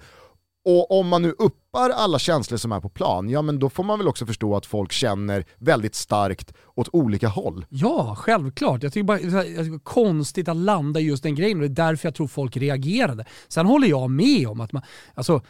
[0.69, 3.85] Och om man nu uppar alla känslor som är på plan, ja men då får
[3.85, 7.67] man väl också förstå att folk känner väldigt starkt åt olika håll.
[7.69, 8.83] Ja, självklart.
[8.83, 11.87] Jag tycker bara det är konstigt att landa i just den grejen och det är
[11.87, 13.25] därför jag tror folk reagerade.
[13.49, 14.83] Sen håller jag med om att man,
[15.15, 15.43] alltså,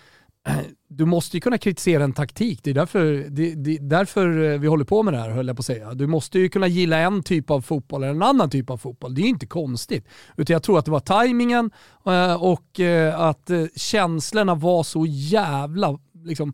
[0.88, 2.60] du måste ju kunna kritisera en taktik.
[2.62, 5.56] Det är därför, det, det, därför eh, vi håller på med det här höll jag
[5.56, 5.94] på att säga.
[5.94, 9.14] Du måste ju kunna gilla en typ av fotboll eller en annan typ av fotboll.
[9.14, 10.06] Det är ju inte konstigt.
[10.36, 11.70] Utan jag tror att det var tajmingen
[12.06, 16.52] eh, och eh, att känslorna var så jävla liksom,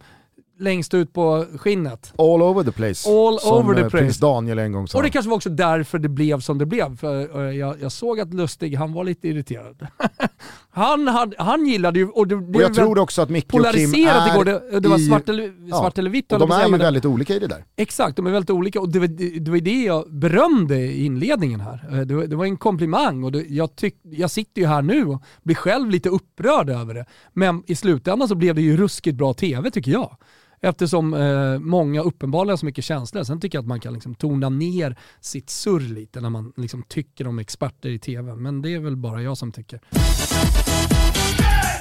[0.59, 2.13] längst ut på skinnet.
[2.19, 4.35] All over the place, All som over the eh, prins place.
[4.35, 4.99] Daniel en gång sa.
[4.99, 6.97] Och det kanske var också därför det blev som det blev.
[6.97, 9.87] För jag, jag såg att Lustig, han var lite irriterad.
[10.75, 13.51] han, han, han gillade ju, och det blev och jag tror också att Micke och
[13.51, 14.45] Kim polariserat är igår.
[14.45, 16.33] Det, det var i- svart eller, Ja, svart eller vitt.
[16.33, 17.65] Och de är ju det- väldigt olika i det där.
[17.77, 21.05] Exakt, de är väldigt olika och det var det, det, var det jag berömde i
[21.05, 21.89] inledningen här.
[21.93, 24.83] Eh, Det var, det var en komplimang och det, jag, tyck, jag sitter ju här
[24.83, 27.07] nu och blir själv lite upprörd över det.
[27.33, 30.17] Men i slutändan så blev det ju ruskigt bra TV tycker jag.
[30.65, 33.23] Eftersom eh, många uppenbarligen har så mycket känslor.
[33.23, 36.83] Sen tycker jag att man kan liksom tona ner sitt surr lite när man liksom
[36.83, 38.35] tycker om experter i TV.
[38.35, 39.81] Men det är väl bara jag som tycker.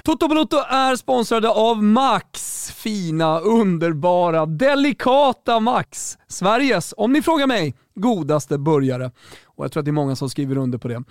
[0.04, 2.72] Toto Balotto är sponsrade av Max.
[2.72, 6.18] Fina, underbara, delikata Max.
[6.28, 9.12] Sveriges, om ni frågar mig, godaste burgare.
[9.46, 11.04] Och jag tror att det är många som skriver under på det.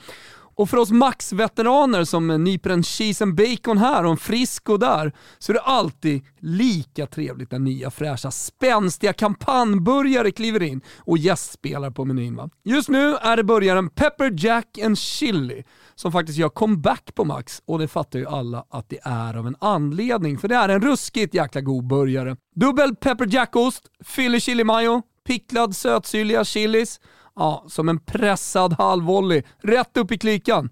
[0.61, 5.13] Och för oss Max-veteraner som nyper en cheese and bacon här och en frisco där,
[5.39, 11.91] så är det alltid lika trevligt när nya fräscha spänstiga kampanjburgare kliver in och gästspelar
[11.91, 12.37] på menyn.
[12.37, 12.51] Va?
[12.65, 17.63] Just nu är det burgaren Pepper Jack and Chili som faktiskt gör comeback på Max
[17.67, 20.81] och det fattar ju alla att det är av en anledning, för det är en
[20.81, 22.37] ruskigt jäkla god burgare.
[22.55, 23.83] Dubbel Pepper Jack-ost,
[24.15, 27.01] Philly Chili Mayo, picklad sötsyrliga chilis,
[27.37, 30.71] Ja, som en pressad halvvolley, rätt upp i klykan.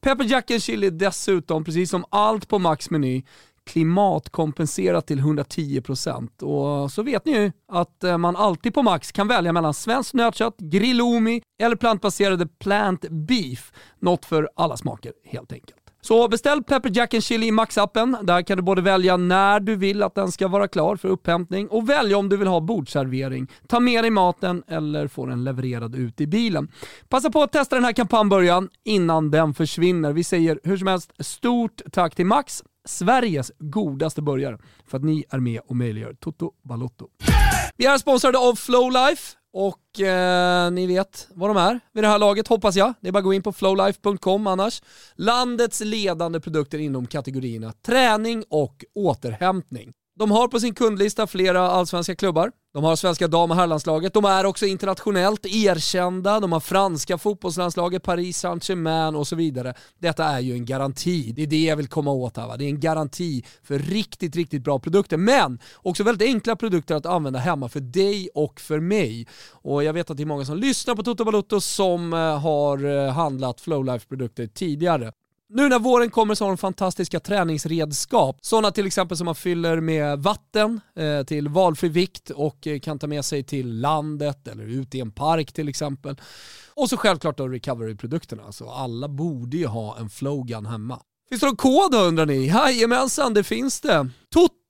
[0.00, 3.22] Pepper Jack and Chili dessutom, precis som allt på Max meny,
[3.66, 6.42] klimatkompenserat till 110%.
[6.42, 10.14] Och så vet ni ju att eh, man alltid på Max kan välja mellan svenskt
[10.14, 13.72] nötkött, grillomi eller plantbaserade plant beef.
[13.98, 15.89] Något för alla smaker helt enkelt.
[16.00, 18.16] Så beställ Pepper Jack and Chili i Max-appen.
[18.22, 21.68] Där kan du både välja när du vill att den ska vara klar för upphämtning
[21.68, 25.94] och välja om du vill ha bordservering, ta med dig maten eller få den levererad
[25.94, 26.68] ut i bilen.
[27.08, 30.12] Passa på att testa den här kampanjbörjan innan den försvinner.
[30.12, 35.24] Vi säger hur som helst stort tack till Max, Sveriges godaste burgare, för att ni
[35.30, 37.08] är med och möjliggör Toto Balotto.
[37.76, 39.36] Vi är sponsrade av Flowlife.
[39.52, 42.94] Och eh, ni vet vad de är vid det här laget hoppas jag.
[43.00, 44.82] Det är bara att gå in på flowlife.com annars.
[45.14, 49.92] Landets ledande produkter inom kategorierna träning och återhämtning.
[50.20, 52.52] De har på sin kundlista flera allsvenska klubbar.
[52.74, 54.14] De har svenska dam och herrlandslaget.
[54.14, 56.40] De är också internationellt erkända.
[56.40, 59.74] De har franska fotbollslandslaget, Paris Saint-Germain och så vidare.
[59.98, 61.32] Detta är ju en garanti.
[61.32, 62.46] Det är det jag vill komma åt här.
[62.46, 62.56] Va?
[62.56, 65.16] Det är en garanti för riktigt, riktigt bra produkter.
[65.16, 69.26] Men också väldigt enkla produkter att använda hemma för dig och för mig.
[69.52, 72.84] Och jag vet att det är många som lyssnar på Toto Balotto som eh, har
[72.84, 75.12] eh, handlat Flowlife-produkter tidigare.
[75.52, 78.38] Nu när våren kommer så har de fantastiska träningsredskap.
[78.40, 82.98] Sådana till exempel som man fyller med vatten eh, till valfri vikt och eh, kan
[82.98, 86.20] ta med sig till landet eller ut i en park till exempel.
[86.74, 88.42] Och så självklart då recovery-produkterna.
[88.42, 91.00] Alltså alla borde ju ha en flowgun hemma.
[91.28, 92.46] Finns det någon kod då undrar ni?
[92.46, 94.08] Jajamensan, det finns det.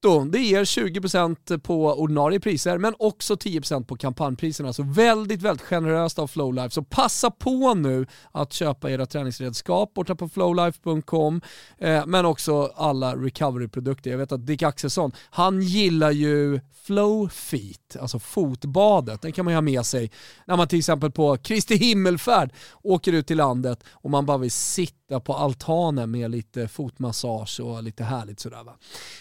[0.04, 4.72] Netto, det ger 20% på ordinarie priser men också 10% på kampanjpriserna.
[4.72, 6.70] Så väldigt, väldigt generöst av Flowlife.
[6.70, 11.40] Så passa på nu att köpa era träningsredskap borta på flowlife.com
[11.78, 14.10] eh, men också alla recovery-produkter.
[14.10, 19.22] Jag vet att Dick Axelsson, han gillar ju Flowfeet, alltså fotbadet.
[19.22, 20.10] Den kan man ju ha med sig
[20.46, 24.50] när man till exempel på Kristi himmelfärd åker ut till landet och man bara vill
[24.50, 28.76] sitta på altanen med lite fotmassage och lite härligt sådär va.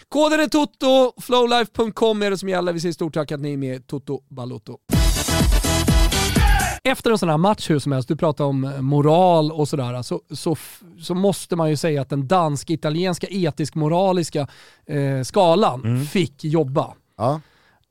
[0.10, 2.74] Koden är TOTO, flowlife.com är det som gäller.
[2.74, 4.78] Vi säger stort tack att ni är med Toto Balotto.
[6.84, 10.22] Efter en sån här match hur som helst, du pratar om moral och sådär, så,
[10.32, 10.56] så,
[11.02, 14.48] så måste man ju säga att den dansk-italienska etisk-moraliska
[14.86, 16.06] eh, skalan Mm.
[16.06, 16.94] fick jobba.
[17.18, 17.42] Ja.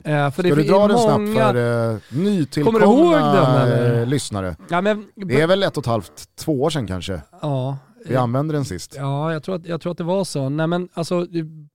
[0.05, 0.99] Eh, för Ska du dra den många...
[1.35, 4.01] snabbt för eh, nytillkomna Kommer du ihåg den, eller?
[4.01, 4.57] eh, lyssnare?
[4.71, 8.17] Ja, men, Det är väl ett och ett halvt, två år sedan kanske ja, vi
[8.17, 8.95] använde den sist.
[8.97, 10.49] ja jag, tror att, jag tror att det var så.
[10.49, 11.27] Nej men alltså,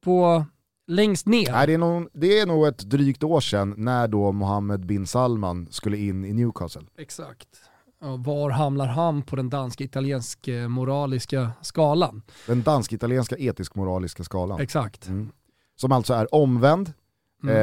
[0.03, 0.45] på,
[0.87, 1.51] längst ner.
[1.51, 5.07] Nej, det, är nog, det är nog ett drygt år sedan när då Mohammed bin
[5.07, 6.81] Salman skulle in i Newcastle.
[6.97, 7.47] Exakt.
[8.01, 12.21] Ja, var hamnar han på den dansk-italiensk eh, moraliska skalan?
[12.47, 14.59] Den dansk-italienska etisk-moraliska skalan.
[14.61, 15.07] Exakt.
[15.07, 15.31] Mm.
[15.75, 16.93] Som alltså är omvänd,
[17.43, 17.55] Mm.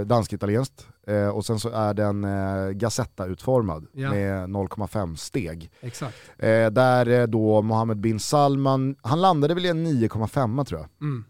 [0.00, 4.10] eh, dansk-italienskt, eh, och sen så är den eh, Gazetta-utformad Ja.
[4.10, 5.70] med 0,5 steg.
[5.80, 6.16] Exakt.
[6.38, 10.88] Eh, där eh, då Mohammed bin Salman, han landade väl i en 9,5 tror jag.
[11.00, 11.24] Mm.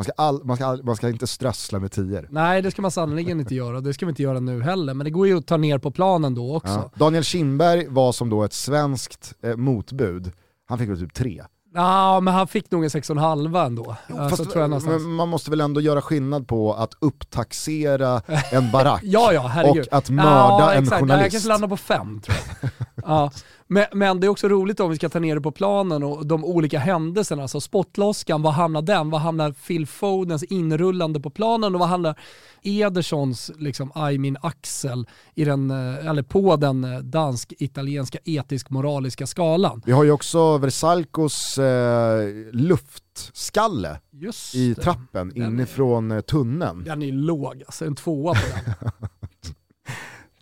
[0.00, 2.82] Man ska, all, man, ska all, man ska inte strössla med 10 Nej, det ska
[2.82, 3.80] man sannerligen inte göra.
[3.80, 4.94] Det ska vi inte göra nu heller.
[4.94, 6.72] Men det går ju att ta ner på planen då också.
[6.72, 6.90] Ja.
[6.94, 10.32] Daniel Kindberg var som då ett svenskt eh, motbud,
[10.68, 11.42] han fick väl typ 3.
[11.74, 13.96] Ja, men han fick nog en 6,5 ändå.
[14.18, 19.70] alltså, Fast, man måste väl ändå göra skillnad på att upptaxera en barack Ja, ja,
[19.70, 20.90] och att mörda ja, en exakt.
[20.90, 21.30] Ja, Jag journalist.
[21.32, 22.70] kanske landar på fem tror jag.
[23.04, 23.30] ja.
[23.72, 26.26] Men, men det är också roligt om vi ska ta ner det på planen och
[26.26, 27.42] de olika händelserna.
[27.42, 29.10] Alltså spottloskan, var hamnar den?
[29.10, 32.18] Var hamnar Phil Fodens inrullande på planen och var hamnar
[32.62, 39.82] Edersons liksom, Aymin Axel i den, eh, eller på den eh, dansk-italienska etisk-moraliska skalan?
[39.86, 46.84] Vi har ju också Versalcos eh, luftskalle Just i trappen Den är- inifrån eh, tunneln.
[46.84, 48.90] Den är låg, alltså en tvåa på den.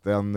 [0.03, 0.33] Den,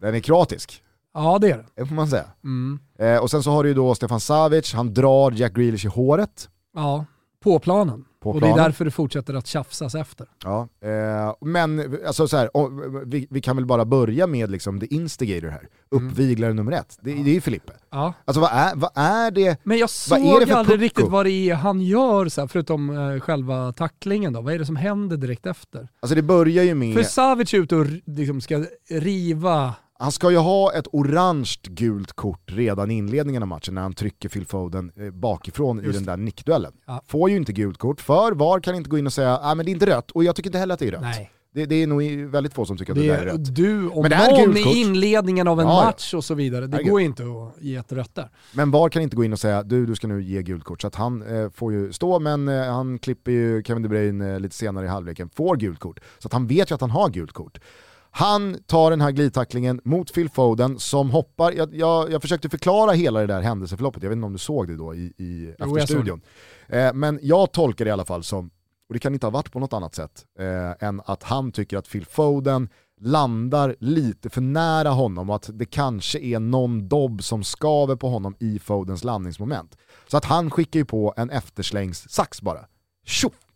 [0.00, 0.82] den är kroatisk,
[1.14, 1.64] Ja det är det.
[1.76, 2.24] det får man säga.
[2.44, 2.78] Mm.
[2.98, 5.88] Eh, och sen så har du ju då Stefan Savic, han drar Jack Grealish i
[5.88, 6.48] håret.
[6.74, 7.04] Ja,
[7.42, 8.04] på planen.
[8.22, 8.56] På och planen.
[8.56, 10.26] det är därför det fortsätter att tjafsas efter.
[10.44, 12.50] Ja, eh, men alltså så här,
[13.06, 16.98] vi, vi kan väl bara börja med liksom the instigator här, uppviglare nummer ett.
[17.00, 17.72] Det, det är ju Filippe.
[17.90, 18.12] Ja.
[18.24, 19.60] Alltså vad är, vad är det?
[19.64, 20.84] Men jag Vad såg är det för aldrig pucko?
[20.84, 24.32] riktigt vad det är han gör, så här, förutom eh, själva tacklingen.
[24.32, 24.40] Då.
[24.40, 25.88] Vad är det som händer direkt efter?
[26.00, 26.94] Alltså det börjar ju med...
[26.94, 32.12] För Savic är ute och liksom ska riva Han ska ju ha ett orange gult
[32.12, 35.92] kort redan i inledningen av matchen när han trycker Phil Foden eh, bakifrån Just i
[35.92, 36.72] den där nickduellen.
[36.86, 37.02] Ja.
[37.06, 39.66] Får ju inte gult kort, för VAR kan inte gå in och säga att men
[39.66, 41.00] det är inte rött, och jag tycker inte heller att det är rött.
[41.00, 41.30] Nej.
[41.54, 43.54] Det, det är nog väldigt få som tycker att det, Det där är rätt.
[43.56, 46.34] du och Men det här är någon i inledningen av en Ja, match och så
[46.34, 46.66] vidare.
[46.66, 48.30] Det går ju inte att ge ett rött där.
[48.54, 50.80] Men VAR kan inte gå in och säga du, du ska nu ge gult kort.
[50.80, 54.32] Så att han eh, får ju stå, men eh, han klipper ju Kevin De Bruyne
[54.32, 56.00] eh, lite senare i halvleken, får gult kort.
[56.18, 57.58] Så att han vet ju att han har gult kort.
[58.10, 62.92] Han tar den här glidtacklingen mot Phil Foden som hoppar, jag, jag, jag försökte förklara
[62.92, 66.20] hela det där händelseförloppet, jag vet inte om du såg det då i, i efterstudion.
[66.68, 68.50] Eh, men jag tolkar det i alla fall som,
[68.88, 71.78] och det kan inte ha varit på något annat sätt, eh, än att han tycker
[71.78, 72.68] att Phil Foden
[73.00, 78.08] landar lite för nära honom och att det kanske är någon dobb som skaver på
[78.08, 79.76] honom i Fodens landningsmoment.
[80.08, 82.66] Så att han skickar ju på en efterslängssax bara.
[83.06, 83.49] Tjoff!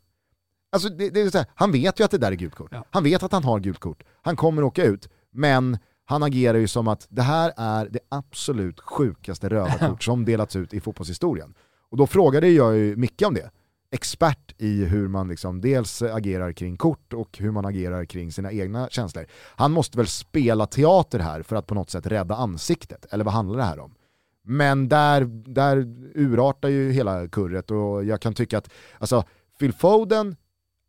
[0.75, 2.69] Alltså det, det är så här, han vet ju att det där är gult kort.
[2.73, 2.85] Ja.
[2.91, 4.03] Han vet att han har gult kort.
[4.23, 8.81] Han kommer åka ut, men han agerar ju som att det här är det absolut
[8.81, 11.55] sjukaste röda kort som delats ut i fotbollshistorien.
[11.91, 13.51] Och då frågade jag ju Micke om det.
[13.91, 18.53] Expert i hur man liksom dels agerar kring kort och hur man agerar kring sina
[18.53, 19.27] egna känslor.
[19.57, 23.35] Han måste väl spela teater här för att på något sätt rädda ansiktet, eller vad
[23.35, 23.95] handlar det här om?
[24.45, 25.77] Men där, där
[26.15, 29.25] urartar ju hela kurret och jag kan tycka att alltså,
[29.59, 30.37] Phil Foden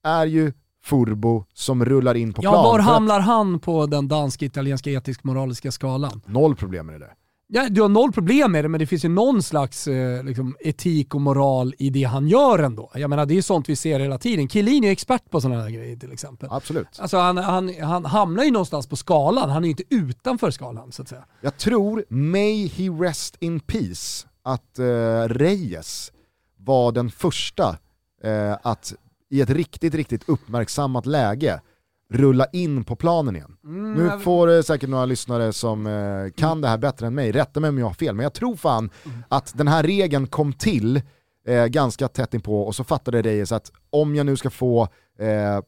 [0.06, 2.64] är ju Furbo som rullar in på Ja, plan.
[2.64, 6.22] var för att- hamnar han på den dansk-italienska etisk-moraliska skalan?
[6.26, 7.14] Noll problem med det där.
[7.48, 10.56] Ja, du har noll problem med det, men det finns ju någon slags eh, liksom,
[10.60, 12.92] etik och moral i det han gör ändå.
[12.96, 14.50] Jag menar, det är sånt vi ser hela tiden.
[14.50, 16.50] Kilin är ju expert på sådana här grejer till exempel.
[16.52, 16.88] Absolut.
[17.00, 20.92] Alltså han, han, han hamnar ju någonstans på skalan, han är ju inte utanför skalan
[20.92, 21.26] så att säga.
[21.42, 24.86] Jag tror, may he rest in peace, att eh,
[25.28, 26.12] Reyes
[26.58, 27.78] var den första
[28.24, 28.94] eh, att
[29.36, 31.62] i ett riktigt, riktigt uppmärksammat läge
[32.10, 33.58] rulla in på planen igen.
[33.96, 37.32] nu jag- får eh, säkert några lyssnare som eh, kan det här bättre än mig
[37.32, 38.90] rätta mig om jag har fel, men jag tror fan
[39.30, 41.02] att den här regeln kom till
[41.48, 44.84] eh, ganska tätt inpå och så fattade Reyes att om jag nu ska få
[45.20, 45.60] eh,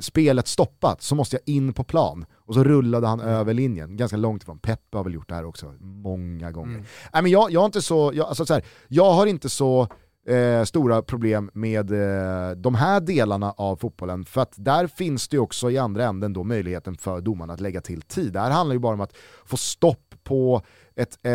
[0.00, 2.24] spelet stoppat så måste jag in på plan.
[2.36, 4.58] Och så rullade han över linjen, ganska långt ifrån.
[4.58, 6.84] Peppe har väl gjort det här också, många gånger.
[7.12, 9.88] Nej, men jag, jag, har inte så, jag, alltså så här, jag har inte så
[10.28, 15.36] eh, stora problem med eh, de här delarna av fotbollen, för att där finns det
[15.36, 18.32] ju också i andra änden då möjligheten för domarna att lägga till tid.
[18.32, 20.62] Det här handlar ju bara om att få stopp på
[20.94, 21.32] ett, eh,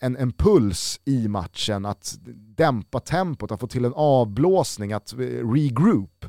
[0.00, 2.16] en, en puls i matchen, att
[2.56, 5.18] dämpa tempot, att få till en avblåsning, att eh,
[5.52, 6.26] regroup.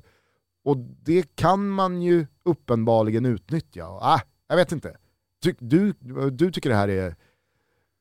[0.64, 3.88] Och det kan man ju uppenbarligen utnyttja.
[3.88, 4.98] Och, ah, jag vet inte.
[5.44, 5.94] Ty, du,
[6.32, 7.16] du tycker det här är...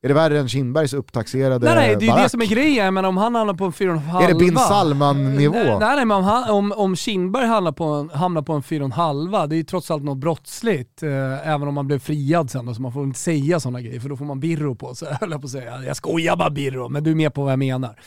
[0.02, 2.30] Är det värre än Kindbergs upptaxerade Nej, nej, det är ju det barack?
[2.30, 5.54] som är grejen, men om han hamnar på en 4,5 Är det bin Salman-nivå?
[5.54, 9.46] Nej, nej, men om, han, om, om Kindberg hamnar på en, hamnar på en 4,5,
[9.46, 11.02] det är ju trots allt något brottsligt.
[11.02, 14.00] Eh, även om han blev friad sen, då, så man får inte säga sådana grejer,
[14.00, 15.82] för då får man birro på sig, höll jag på att säga.
[15.84, 17.98] Jag skojar bara birro, men du är med på vad jag menar.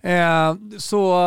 [0.00, 1.20] Eh, så,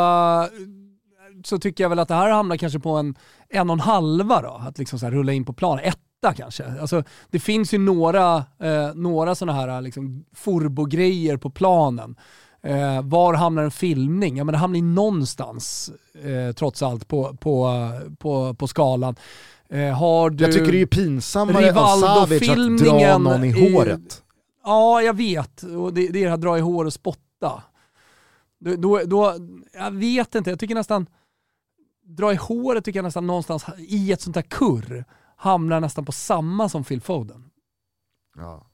[1.43, 3.15] så tycker jag väl att det här hamnar kanske på en
[3.49, 5.79] en och en halva då, att liksom så rulla in på plan.
[6.17, 6.65] Etta kanske.
[6.81, 12.15] Alltså, det finns ju några, eh, några sådana här liksom, forbo-grejer på planen.
[12.63, 14.37] Eh, var hamnar en filmning?
[14.37, 15.91] Ja, men det hamnar ju någonstans
[16.23, 19.15] eh, trots allt på, på, på, på skalan.
[19.69, 20.43] Eh, har du...
[20.43, 24.23] Jag tycker det är pinsammare av Savic att dra någon i håret.
[24.63, 25.63] Ja, jag vet.
[25.63, 27.63] Och det, det är det här dra i hår och spotta.
[28.59, 29.35] Då, då, då,
[29.73, 31.05] jag vet inte, jag tycker nästan,
[32.03, 35.05] dra i håret tycker jag nästan någonstans i ett sånt här kurr
[35.37, 37.43] hamnar nästan på samma som Phil Foden.
[38.37, 38.67] Ja.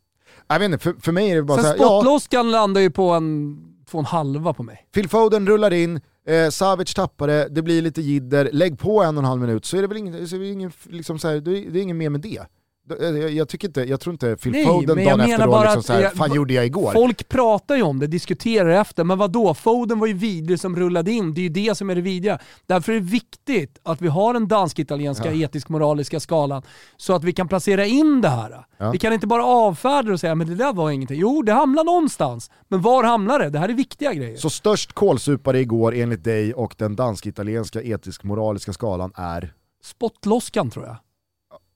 [0.48, 2.92] Jag vet inte, för, för mig är det bara Sen så här, ja, landar ju
[2.92, 4.88] på en två en halva på mig.
[4.94, 9.18] Phil Foden rullar in, eh, Savic tappar det, det blir lite jidder, lägg på en
[9.18, 11.28] och en halv minut så är det väl ingen, så är det ingen, liksom så
[11.28, 12.46] här, det är, det är ingen mer med det.
[12.86, 15.52] Det- Jag, tycker inte, jag tror inte Phil Nej, Foden men jag dagen efter då
[15.52, 16.92] bara liksom att så här, jag- fan gjorde jag igår?
[16.92, 19.54] Folk pratar ju om det, diskuterar efter, men vad då?
[19.54, 22.40] Foden var ju vidrig som rullade in, det är ju det som är det vidriga.
[22.66, 26.64] Därför är det viktigt att vi har den dansk-italienska etisk-moraliska skalan
[26.98, 28.66] så att vi kan placera in det här.
[28.78, 28.92] Ja.
[28.92, 31.20] Vi kan inte bara avfärda det och säga men det där var ingenting.
[31.20, 32.52] Jo, det hamnar någonstans.
[32.68, 33.50] Men var hamnar det?
[33.50, 34.38] Det här är viktiga grejer.
[34.38, 40.96] Så störst kålsupare igår enligt dig och den dansk-italienska etisk-moraliska skalan är, Spottloskan tror jag.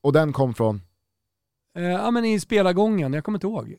[0.01, 0.81] och den kom från
[1.77, 3.75] Eh, ja men i spelargången, jag kommer inte ihåg.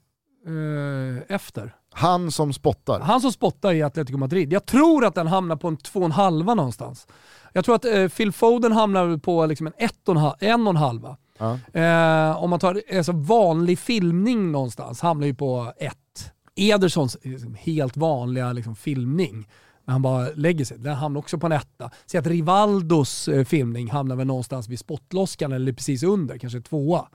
[0.46, 1.74] Eh, efter.
[1.92, 3.00] han som spottar.
[3.00, 4.52] Han som spottar i Atletico Madrid.
[4.52, 7.06] Jag tror att den hamnar på en två och en halva någonstans.
[7.52, 10.66] Jag tror att eh, Phil Foden hamnar på liksom en, ett och en, halv, en
[10.66, 11.16] och en halva.
[11.38, 11.58] Ja.
[11.80, 16.32] Eh, om man tar alltså vanlig filmning någonstans, hamnar ju på ett.
[16.56, 19.48] Edersons liksom, helt vanliga liksom, filmning,
[19.84, 21.90] när han bara lägger sig, den hamnar också på en etta.
[22.06, 27.08] Säg att Rivaldos eh, filmning hamnar väl någonstans vid spottloskan eller precis under, kanske tvåa.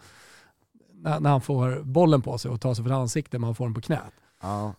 [1.03, 3.65] När, när han får bollen på sig och tar sig för ansiktet men han får
[3.65, 4.13] den på knät.
[4.41, 4.73] Ja.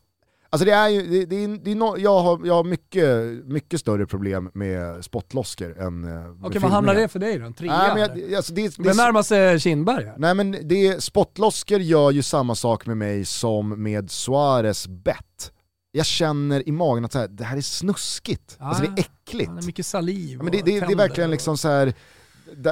[0.50, 3.08] Alltså det är ju, det, det är, det är no, jag har, jag har mycket,
[3.44, 7.46] mycket större problem med spottloskor än eh, med Okej, vad hamnar det för dig då?
[7.46, 7.78] En trea?
[7.78, 10.14] Nej, men jag, alltså det, det, det närmar sig Kindberg här.
[10.18, 15.52] Nej men det, spottloskor gör ju samma sak med mig som med Suarez bett.
[15.92, 19.04] Jag känner i magen att så här, det här är snuskigt, Ja, alltså det är
[19.04, 19.48] äckligt.
[19.48, 21.94] Han är mycket saliv Ja, men det, det, det är verkligen liksom så här.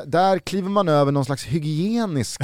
[0.07, 2.41] Där, kliver man över någon slags hygienisk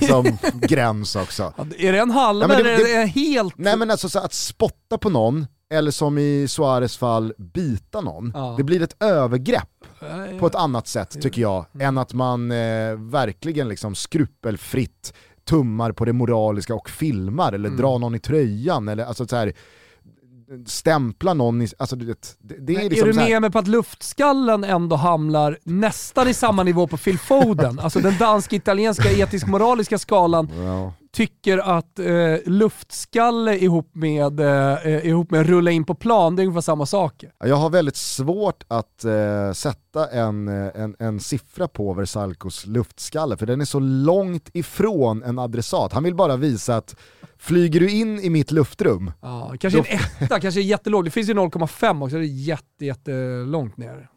[0.00, 1.52] liksom, gräns också.
[1.56, 3.54] Ja, Är det en halv Ja, men det- eller är det helt...
[3.58, 8.32] Nej men alltså så att spotta på någon, eller som i Suarez fall bita någon,
[8.34, 8.54] Ja.
[8.58, 9.68] det blir ett övergrepp
[10.40, 15.12] på ett annat sätt tycker jag, än att man eh, verkligen liksom skrupelfritt
[15.48, 17.80] tummar på det moraliska och filmar eller Mm.
[17.80, 19.52] drar någon i tröjan eller alltså så här,
[20.66, 23.58] stämplar någon i, alltså det, det Men är liksom är du här, med mig på
[23.58, 27.78] att luftskallen ändå hamnar nästan i samma nivå på Phil Foden?
[27.78, 30.92] Alltså den dansk-italienska etisk-moraliska skalan ja.
[31.10, 36.44] Tycker att eh, luftskalle ihop med, eh, ihop med rulla in på plan, det är
[36.44, 37.24] ungefär samma sak.
[37.38, 43.36] Jag har väldigt svårt att eh, sätta en, eh, en, en siffra på Versalcos luftskalle,
[43.36, 45.92] för den är så långt ifrån en adressat.
[45.92, 46.96] Han vill bara visa att
[47.38, 51.04] flyger du in i mitt luftrum, Ja, kanske en etta, kanske jättelåg.
[51.04, 54.08] Det finns ju 0,5 också, det är jätte, jättelångt ner.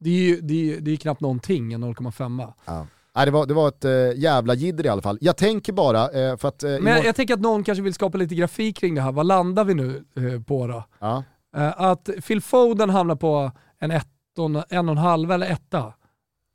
[0.00, 2.52] Det är ju det är, det är knappt någonting, en 0,5.
[2.64, 2.86] Ja.
[3.16, 5.18] Nej, det, var, det var ett äh, jävla jidder i alla fall.
[5.20, 6.62] Jag tänker bara, eh, för att...
[6.62, 9.12] eh, Men jag, jag tänker att någon kanske vill skapa lite grafik kring det här.
[9.12, 10.04] Vad landar vi nu
[10.46, 10.84] på då?
[10.98, 11.22] ja.
[11.76, 13.50] Att Phil Foden hamnar på
[13.80, 14.08] en, ett,
[14.38, 15.92] en, en och en halv eller etta.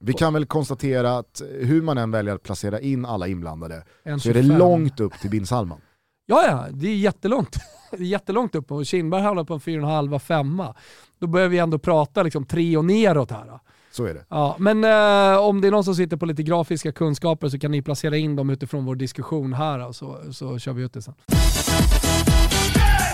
[0.04, 4.10] Vi kan väl konstatera att hur man än väljer att placera in alla inblandade så
[4.10, 4.58] är det 25.
[4.58, 5.82] långt upp till bin Salman.
[6.26, 7.56] Ja, ja, det är jättelångt.
[7.92, 10.76] Det är jättelångt upp och Kindberg hamnar på en 4,5 femma.
[11.20, 13.60] Då börjar vi ändå prata liksom tre och neråt här.
[13.92, 14.26] Så är det.
[14.30, 17.72] Ja, men eh, om det är någon som sitter på lite grafiska kunskaper så kan
[17.72, 21.14] ni placera in dem utifrån vår diskussion här så, så kör vi ut det sen.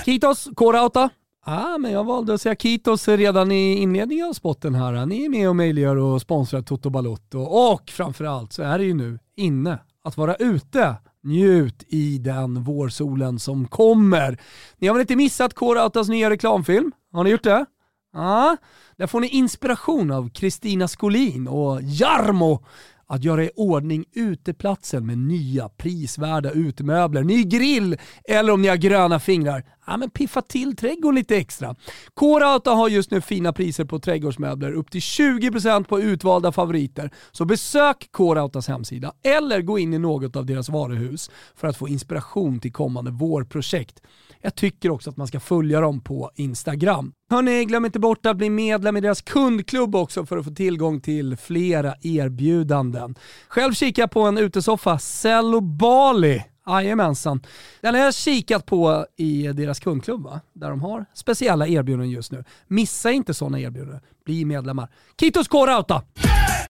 [0.05, 1.09] Kitos, K-Rauta.
[1.45, 5.05] Ah, men jag valde att säga Kitos redan i inledningen av spotten här.
[5.05, 8.93] Ni är med och möjliggör och sponsrar Toto Balotto och framförallt så är det ju
[8.93, 10.95] nu inne att vara ute.
[11.23, 14.37] Njut i den vårsolen som kommer.
[14.77, 16.91] Ni har väl inte missat K-Rautas nya reklamfilm?
[17.13, 17.65] Har ni gjort det?
[18.13, 18.57] Ja,
[18.97, 22.63] där får ni inspiration av Kristina Skolin och Jarmo
[23.07, 28.75] att göra i ordning uteplatsen med nya prisvärda utemöbler, ny grill eller om ni har
[28.75, 31.75] gröna fingrar, ja men piffa till trädgården lite extra.
[32.13, 37.11] K-Rauta har just nu fina priser på trädgårdsmöbler, upp till 20% på utvalda favoriter.
[37.31, 41.87] Så besök K-Rautas hemsida eller gå in i något av deras varuhus för att få
[41.87, 44.01] inspiration till kommande vårprojekt.
[44.41, 47.13] Jag tycker också att man ska följa dem på Instagram.
[47.29, 51.01] Hörni, glöm inte bort att bli medlem i deras kundklubb också för att få tillgång
[51.01, 53.15] till flera erbjudanden.
[53.47, 56.43] Själv kikar jag på en utesoffa, Cello Bali.
[56.67, 57.41] Jajamensan.
[57.81, 60.41] Den har jag kikat på i deras kundklubb, va?
[60.53, 62.43] där de har speciella erbjudanden just nu.
[62.67, 64.01] Missa inte sådana erbjudanden.
[64.25, 64.89] Bli medlemmar.
[65.19, 66.03] Kitos K-Rauta!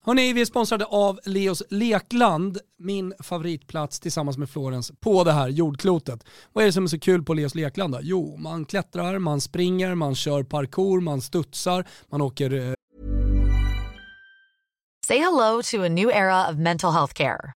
[0.02, 5.48] Hörrni, vi är sponsrade av Leos Lekland, min favoritplats tillsammans med Florens på det här
[5.48, 6.24] jordklotet.
[6.54, 8.00] Vad är det som är så kul på Leos Lekland då?
[8.02, 12.74] Jo, man klättrar, man springer, man kör parkour, man studsar, man åker eh,
[15.08, 17.57] Say hello to a new era of mental health care.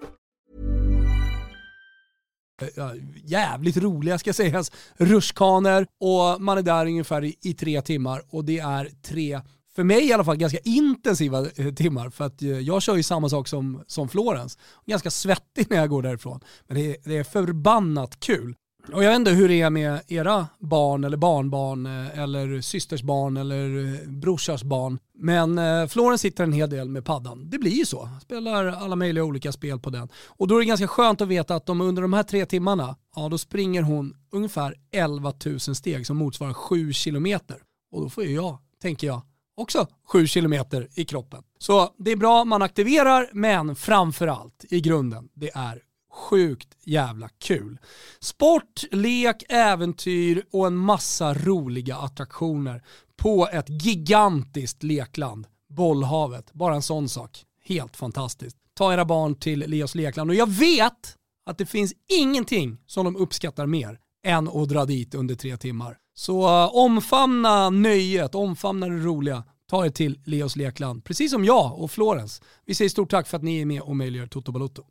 [2.61, 2.91] Eh,
[3.23, 8.45] jävligt roliga ska sägas, rutschkanor och man är där ungefär i, i tre timmar och
[8.45, 9.41] det är tre
[9.75, 12.09] för mig i alla fall, ganska intensiva eh, timmar.
[12.09, 14.57] För att eh, jag kör ju samma sak som, som Florens.
[14.85, 16.39] Ganska svettig när jag går därifrån.
[16.67, 18.55] Men det är, det är förbannat kul.
[18.93, 23.01] Och jag vet inte hur det är med era barn eller barnbarn eh, eller systers
[23.01, 24.99] barn eller eh, brorsars barn.
[25.13, 27.49] Men eh, Florens sitter en hel del med paddan.
[27.49, 28.09] Det blir ju så.
[28.21, 30.09] Spelar alla möjliga olika spel på den.
[30.27, 32.95] Och då är det ganska skönt att veta att de under de här tre timmarna,
[33.15, 37.57] ja då springer hon ungefär 11 000 steg som motsvarar 7 kilometer.
[37.91, 39.21] Och då får ju jag, tänker jag,
[39.57, 41.43] också 7 kilometer i kroppen.
[41.59, 45.81] Så det är bra, man aktiverar, men framförallt i grunden, det är
[46.11, 47.79] sjukt jävla kul.
[48.19, 52.83] Sport, lek, äventyr och en massa roliga attraktioner
[53.17, 55.47] på ett gigantiskt lekland.
[55.69, 57.45] Bollhavet, bara en sån sak.
[57.63, 58.57] Helt fantastiskt.
[58.73, 63.15] Ta era barn till Leos lekland och jag vet att det finns ingenting som de
[63.15, 65.97] uppskattar mer än att dra dit under tre timmar.
[66.13, 69.43] Så uh, omfamna nöjet, omfamna det roliga.
[69.69, 72.41] Ta er till Leos lekland, precis som jag och Florens.
[72.65, 74.83] Vi säger stort tack för att ni är med och möjliggör Toto Balotto.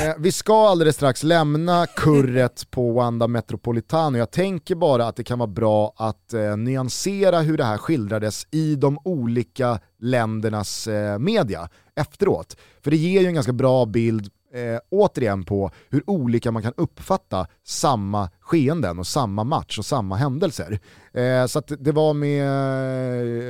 [0.00, 4.18] Eh, vi ska alldeles strax lämna kurret på Wanda Metropolitano.
[4.18, 8.46] Jag tänker bara att det kan vara bra att eh, nyansera hur det här skildrades
[8.50, 12.56] i de olika ländernas eh, media efteråt.
[12.84, 16.74] För det ger ju en ganska bra bild eh, återigen på hur olika man kan
[16.76, 20.80] uppfatta samma skeenden och samma match och samma händelser.
[21.12, 22.46] Eh, så det var med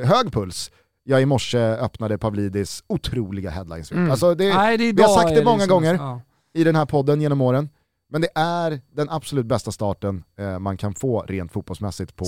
[0.06, 0.70] hög puls
[1.04, 3.92] jag i morse öppnade Pavlidis otroliga headlines.
[3.92, 4.10] Mm.
[4.10, 6.20] Alltså det, Nej, det vi har sagt det många liksom, gånger ja.
[6.54, 7.68] I den här podden genom åren,
[8.10, 12.24] men det är den absolut bästa starten eh, man kan få rent fotbollsmässigt på,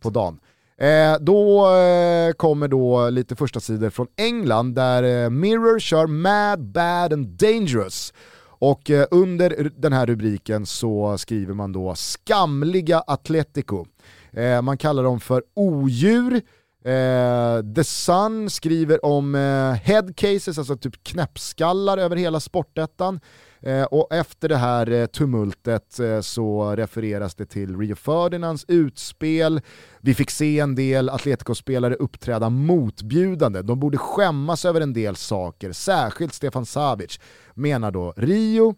[0.00, 0.40] på dagen.
[0.78, 6.60] Eh, då eh, kommer då lite första sidor från England där eh, Mirror kör Mad,
[6.60, 8.12] Bad and Dangerous.
[8.58, 13.86] Och eh, under den här rubriken så skriver man då skamliga Atletico.
[14.32, 16.40] Eh, man kallar dem för odjur,
[16.86, 23.20] Eh, The Sun skriver om eh, head cases, alltså typ knäppskallar över hela sportettan.
[23.60, 29.60] Eh, och efter det här eh, tumultet eh, så refereras det till Rio Ferdinands utspel.
[30.00, 33.62] Vi fick se en del Atletico-spelare uppträda motbjudande.
[33.62, 37.20] De borde skämmas över en del saker, särskilt Stefan Savic,
[37.54, 38.74] menar då Rio.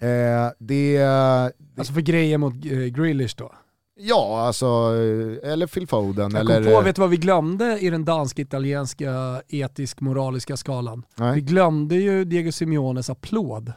[0.00, 0.98] Eh, det,
[1.78, 3.52] alltså för grejer mot eh, Grealish då?
[4.00, 4.66] Ja, alltså,
[5.42, 6.30] eller Phil Foden.
[6.30, 6.64] Jag eller...
[6.64, 11.02] kom på, vet du vad vi glömde i den dansk-italienska etisk-moraliska skalan?
[11.16, 11.34] Nej.
[11.34, 13.72] Vi glömde ju Diego Simeones applåd.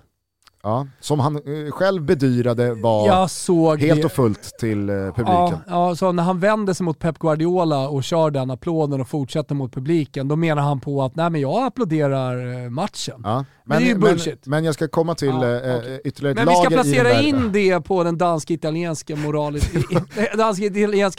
[0.64, 5.26] Ja, som han eh, själv bedyrade var helt och fullt till eh, publiken.
[5.26, 9.08] Ja, ja, så när han vänder sig mot Pep Guardiola och kör den applåden och
[9.08, 13.22] fortsätter mot publiken, då menar han på att nej men jag applåderar eh, matchen.
[13.24, 14.46] Ja, men, det är ju bullshit.
[14.46, 16.00] Men, men jag ska komma till ja, okay.
[16.04, 19.16] ytterligare ett Men vi ska placera in det på den dansk-italienska
[20.38, 20.62] dansk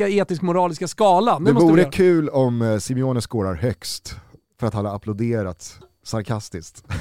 [0.00, 1.44] etisk-moraliska skalan.
[1.44, 4.16] Det, det vore kul om Simeone skårar högst
[4.60, 6.84] för att han har applåderat sarkastiskt.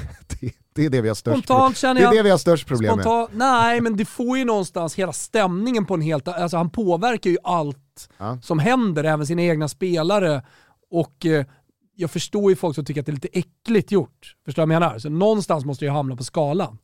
[0.74, 2.92] Det är det vi har störst, Spontant jag, det är det vi har störst problem
[2.92, 3.38] spontant, med.
[3.40, 6.28] Nej, men det får ju någonstans hela stämningen på en helt...
[6.28, 8.40] Alltså han påverkar ju allt ja.
[8.42, 10.44] som händer, även sina egna spelare.
[10.92, 11.46] Och eh,
[11.96, 14.36] jag förstår ju folk som tycker att det är lite äckligt gjort.
[14.46, 15.00] Förstår du vad jag menar?
[15.00, 16.78] Så någonstans måste jag hamna på skalan.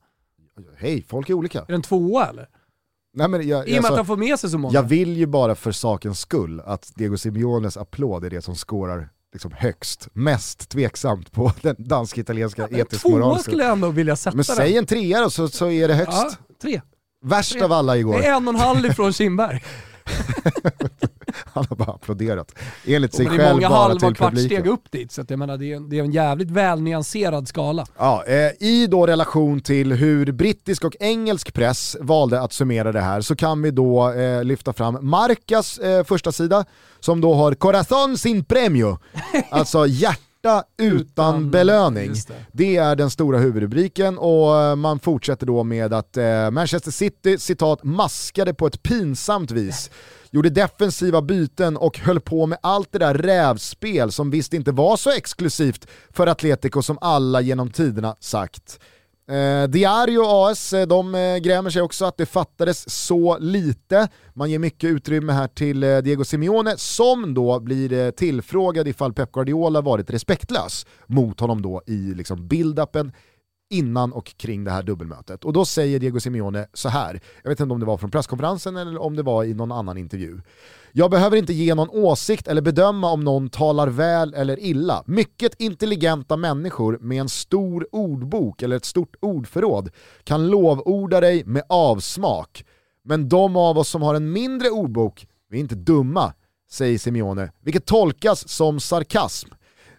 [0.76, 1.60] Hej, folk är olika.
[1.60, 2.48] Är det en tvåa eller?
[3.14, 4.74] Nej, men jag, I och med alltså, att han får med sig så många.
[4.74, 9.08] Jag vill ju bara för sakens skull att Diego Simeones applåd är det som skårar
[9.32, 13.34] liksom högst, mest tveksamt på den dansk-italienska ja, etisk moral.
[13.34, 15.94] Tvåa skulle jag ändå vilja sätta Men säg en trea då så, så är det
[15.94, 16.12] högst.
[16.12, 16.30] Ja,
[16.62, 16.80] tre.
[17.24, 17.62] Värst tre.
[17.62, 18.18] av alla igår.
[18.18, 19.64] Det är en och en halv ifrån Kindberg.
[21.44, 22.54] Han har bara applåderat.
[22.86, 23.68] Enligt sig själv bara till publiken.
[23.68, 26.02] Det är många halva kvartssteg upp dit, så jag menar, det, är en, det är
[26.02, 27.86] en jävligt välnyanserad skala.
[27.98, 33.00] Ja, eh, I då relation till hur brittisk och engelsk press valde att summera det
[33.00, 36.64] här så kan vi då eh, lyfta fram Marcas eh, första sida
[37.00, 38.98] som då har Corazon sin premio,
[39.50, 42.12] alltså hjärta utan, utan belöning.
[42.12, 42.34] Det.
[42.52, 42.76] det.
[42.76, 47.84] är den stora huvudrubriken och eh, man fortsätter då med att eh, Manchester City, citat,
[47.84, 49.90] maskade på ett pinsamt vis
[50.30, 54.96] gjorde defensiva byten och höll på med allt det där rävspel som visst inte var
[54.96, 58.80] så exklusivt för Atletico som alla genom tiderna sagt.
[59.30, 64.08] Eh, Diario AS, eh, de eh, grämer sig också att det fattades så lite.
[64.34, 69.12] Man ger mycket utrymme här till eh, Diego Simeone som då blir eh, tillfrågad ifall
[69.12, 73.12] Pep Guardiola varit respektlös mot honom då i liksom build-upen
[73.70, 75.44] innan och kring det här dubbelmötet.
[75.44, 78.76] Och då säger Diego Simeone så här, jag vet inte om det var från presskonferensen
[78.76, 80.40] eller om det var i någon annan intervju.
[80.92, 85.02] Jag behöver inte ge någon åsikt eller bedöma om någon talar väl eller illa.
[85.06, 89.90] Mycket intelligenta människor med en stor ordbok eller ett stort ordförråd
[90.24, 92.64] kan lovorda dig med avsmak.
[93.04, 96.32] Men de av oss som har en mindre ordbok, vi är inte dumma.
[96.70, 99.48] säger Simeone, vilket tolkas som sarkasm.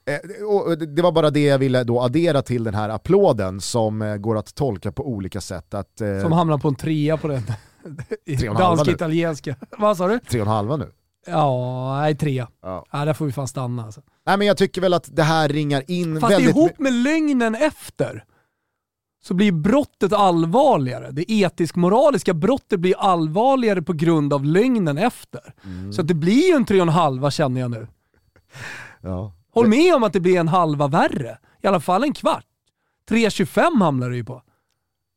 [0.09, 4.15] Eh, det var bara det jag ville då addera till den här applåden som eh,
[4.15, 5.73] går att tolka på olika sätt.
[5.73, 7.43] Att, eh, Som hamnar på en trea på den.
[8.39, 8.49] Tre.
[8.49, 9.55] Dansk-italienska.
[9.77, 10.19] Vad sa du?
[10.19, 10.91] tre och en halva nu.
[11.27, 12.47] Ja, nej trea.
[12.61, 12.85] Ja.
[12.91, 14.01] Ja, där får vi fan stanna alltså.
[14.25, 16.55] Nej men jag tycker väl att det här ringar in Fast väldigt...
[16.55, 18.23] ihop med lögnen efter
[19.23, 21.11] så blir brottet allvarligare.
[21.11, 25.53] Det etisk-moraliska brottet blir allvarligare på grund av lögnen efter.
[25.65, 25.93] Mm.
[25.93, 27.87] Så att det blir ju en tre och en halva känner jag nu.
[29.01, 29.33] Ja.
[29.59, 31.37] Håll med om att det blir en halva värre.
[31.61, 32.45] I alla fall en kvart.
[33.09, 34.41] 3.25 hamnar det ju på.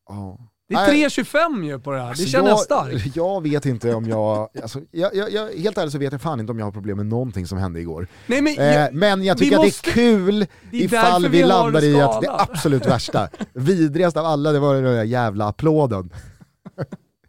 [0.08, 0.38] Ja.
[0.68, 1.06] Det är Nej.
[1.08, 2.08] 3.25 ju på det här.
[2.08, 3.16] Alltså, det känner jag starkt.
[3.16, 6.40] Jag vet inte om jag, alltså, jag, jag, jag, helt ärligt så vet jag fan
[6.40, 8.06] inte om jag har problem med någonting som hände igår.
[8.26, 11.22] Nej, men, Eh, jag, men jag tycker måste- att det är kul Det är ifall
[11.22, 15.04] vi vi landar i att det absolut värsta, vidrigast av alla, det var den där
[15.04, 16.10] jävla applåden.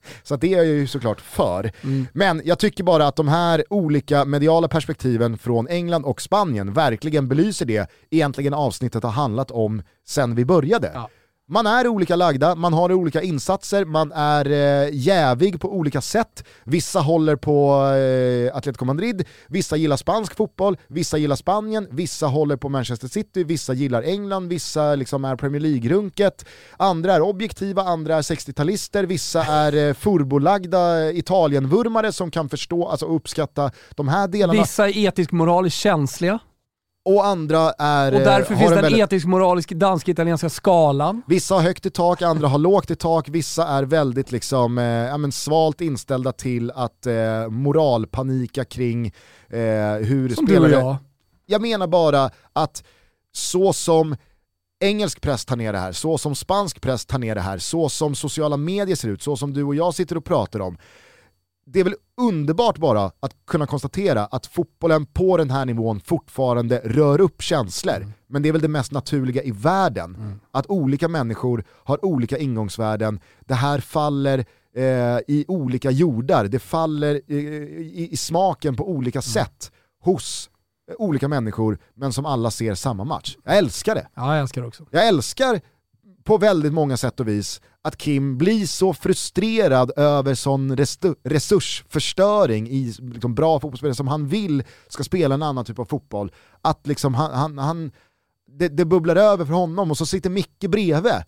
[0.23, 1.71] Så det är jag ju såklart för.
[1.83, 2.07] Mm.
[2.13, 7.27] Men jag tycker bara att de här olika mediala perspektiven från England och Spanien verkligen
[7.27, 10.91] belyser det egentligen avsnittet har handlat om sen vi började.
[10.93, 11.09] Ja.
[11.49, 16.43] Man är olika lagda, man har olika insatser, man är eh, jävig på olika sätt.
[16.63, 22.55] Vissa håller på eh, Atletico Madrid, vissa gillar spansk fotboll, vissa gillar Spanien, vissa håller
[22.55, 26.45] på Manchester City, vissa gillar England, vissa liksom är Premier League-runket,
[26.77, 33.05] andra är objektiva, andra är 60-talister, vissa är eh, furbolagda Italienvurmare som kan förstå, alltså
[33.05, 36.39] uppskatta de här delarna, Vissa är etisk-moraliskt känsliga
[37.05, 38.13] och andra är...
[38.13, 41.21] och eh, därför har finns en den väldigt- etisk-moralisk dansk-italienska skalan.
[41.27, 44.83] Vissa har högt i tak, andra har lågt i tak, vissa är väldigt liksom, eh,
[44.85, 49.05] ja, men svalt inställda till att eh, moralpanika kring
[49.49, 49.59] eh,
[50.01, 50.71] hur Som du och spelare...
[50.71, 50.95] jag.
[51.45, 52.83] Jag menar bara att
[53.31, 54.15] så som
[54.79, 57.89] engelsk press tar ner det här, så som spansk press tar ner det här, så
[57.89, 60.77] som sociala medier ser ut, så som du och jag sitter och pratar om.
[61.65, 66.81] Det är väl underbart bara att kunna konstatera att fotbollen på den här nivån fortfarande
[66.83, 68.11] rör upp känslor.
[68.27, 70.39] Men det är väl det mest naturliga i världen.
[70.51, 73.19] Att olika människor har olika ingångsvärden.
[73.39, 74.45] Det här faller
[74.75, 80.49] eh, i olika jordar, det faller eh, i, i smaken på olika sätt hos
[80.89, 83.37] eh, olika människor, men som alla ser samma match.
[83.43, 84.07] Jag älskar det.
[84.15, 84.85] Ja, jag älskar det också.
[84.91, 85.61] Jag älskar
[86.23, 90.77] på väldigt många sätt och vis att Kim blir så frustrerad över sån
[91.23, 96.31] resursförstöring i liksom bra fotbollsspelare som han vill ska spela en annan typ av fotboll.
[96.61, 97.91] Att liksom han, han, han,
[98.47, 101.23] det, det bubblar över för honom och så sitter Micke bredvid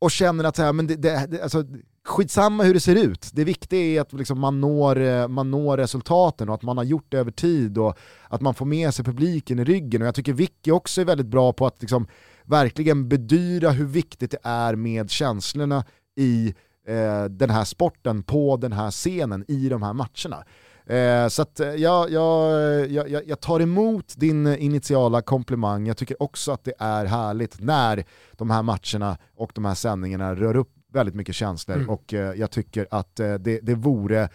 [0.00, 1.64] och känner att så här, men det, det, det, alltså,
[2.04, 5.76] skitsamma hur det ser ut, det viktiga är att liksom man, når, eh, man når
[5.76, 7.98] resultaten och att man har gjort det över tid och
[8.28, 10.02] att man får med sig publiken i ryggen.
[10.02, 12.06] Och jag tycker Vicky också är väldigt bra på att liksom
[12.46, 15.84] verkligen bedyra hur viktigt det är med känslorna
[16.16, 16.54] i
[16.88, 20.44] eh, den här sporten, på den här scenen, i de här matcherna.
[20.86, 22.50] Eh, så att eh, jag, jag,
[22.90, 27.60] jag, jag- jag tar emot din initiala komplimang, jag tycker också att det är härligt
[27.60, 31.90] när de här matcherna och de här sändningarna rör upp väldigt mycket känslor Mm.
[31.90, 34.28] och eh, jag tycker att eh, det, det vore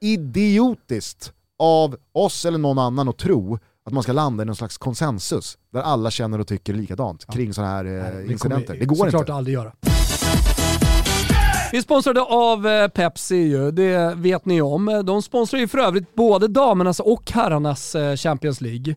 [0.00, 4.78] idiotiskt av oss eller någon annan att tro att man ska landa i någon slags
[4.78, 8.76] konsensus där alla känner och tycker likadant kring sådana här eh, incidenter.
[8.80, 9.34] Det går såklart inte.
[9.34, 9.72] aldrig göra.
[11.72, 15.02] Vi är sponsrade av eh, Pepsi ju, det vet ni om.
[15.06, 18.94] De sponsrar ju för övrigt både damernas och herrarnas eh, Champions League.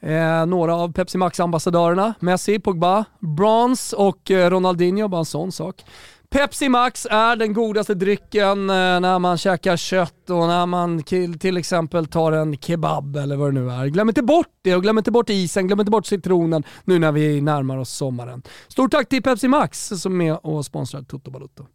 [0.00, 5.84] Eh, några av Pepsi Max-ambassadörerna, Messi, Pogba, Bronze och Ronaldinho, bara en sån sak.
[6.32, 11.38] Pepsi Max är den godaste drycken eh, när man käkar kött och när man till,
[11.38, 13.86] till exempel tar en kebab eller vad det nu är.
[13.86, 17.12] Glöm inte bort det och glöm inte bort isen, glöm inte bort citronen nu när
[17.12, 18.42] vi närmar oss sommaren.
[18.68, 21.66] Stort tack till Pepsi Max som är med och sponsrar Toto Balutto.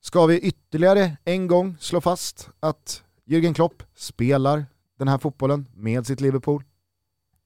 [0.00, 4.66] Ska vi ytterligare en gång slå fast att Jürgen Klopp spelar
[4.98, 6.62] den här fotbollen med sitt Liverpool?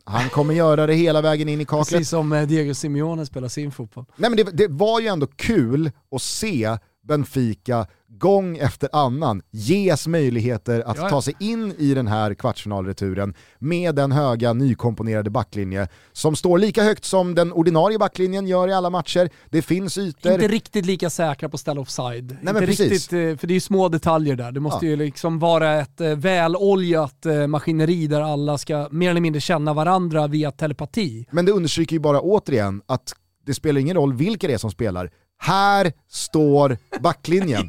[0.07, 1.89] Han kommer göra det hela vägen in i kaklet.
[1.89, 4.05] Precis som eh, Diego Simeone spelar sin fotboll.
[4.17, 10.07] Nej, men det, det var ju ändå kul att se Benfica gång efter annan ges
[10.07, 15.89] möjligheter att Ja, ta sig in i den här kvartsfinalreturen med den höga nykomponerade backlinje
[16.13, 19.31] som står lika högt som den ordinarie backlinjen gör i alla matcher.
[19.51, 20.33] Det finns ytor.
[20.33, 22.37] Inte riktigt lika säkra på att ställa offside.
[22.43, 22.91] men inte precis.
[22.91, 24.53] riktigt, eh, för det är ju små detaljer där.
[24.53, 24.91] Det måste Ja.
[24.91, 29.75] ju liksom vara ett eh, väloljat eh, maskineri där alla ska mer eller mindre känna
[29.75, 31.27] varandra via telepati.
[31.31, 33.13] Men det understryker ju bara återigen att
[33.47, 35.11] det spelar ingen roll vilka det är som spelar.
[35.39, 37.69] Här står backlinjen.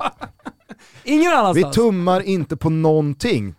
[1.04, 1.76] Ingen Vi annanstans.
[1.76, 3.56] tummar inte på någonting.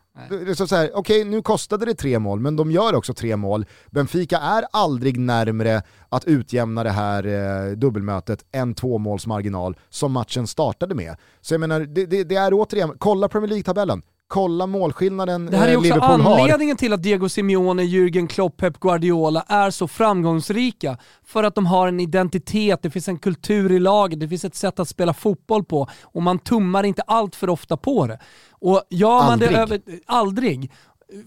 [0.94, 3.66] Okej, nu kostade det tre mål, men de gör också tre mål.
[3.90, 10.12] Benfica är aldrig närmre att utjämna det här eh, dubbelmötet än två måls marginal som
[10.12, 11.16] matchen startade med.
[11.40, 14.02] Så jag menar, det, det, det är återigen, kolla Premier League-tabellen.
[14.28, 16.40] Kolla målskillnaden Det här är eh, också Liverpool har.
[16.40, 20.98] anledningen till att Diego Simeone, Jürgen Klopp, Pep Guardiola är så framgångsrika.
[21.26, 24.54] För att de har en identitet, det finns en kultur i laget, det finns ett
[24.54, 28.18] sätt att spela fotboll på och man tummar inte allt för ofta på det.
[28.50, 29.50] Och gör man Aldrig.
[29.50, 29.80] det över...
[30.06, 30.72] Aldrig.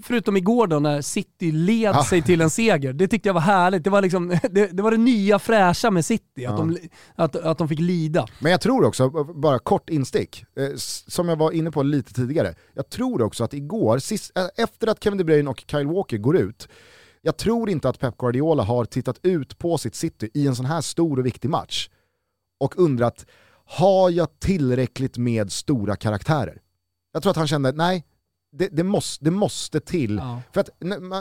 [0.03, 2.03] Förutom igår då när City led Ja.
[2.03, 2.93] sig till en seger.
[2.93, 3.83] Det tyckte jag var härligt.
[3.83, 6.77] Det var, liksom, det, det, var det nya fräscha med City, att, de,
[7.15, 8.27] att, att de fick lida.
[8.39, 10.69] Men jag tror också, bara kort instick, eh,
[11.07, 14.87] som jag var inne på lite tidigare, jag tror också att igår, sist, eh, efter
[14.87, 16.67] att Kevin De Bruyne och Kyle Walker går ut,
[17.21, 20.65] jag tror inte att Pep Guardiola har tittat ut på sitt City i en sån
[20.65, 21.89] här stor och viktig match
[22.59, 23.25] och undrat,
[23.65, 26.61] har jag tillräckligt med stora karaktärer?
[27.13, 28.05] Jag tror att han kände, nej,
[28.51, 30.15] det, det, måste, det måste till.
[30.15, 30.41] Ja.
[30.53, 30.69] För att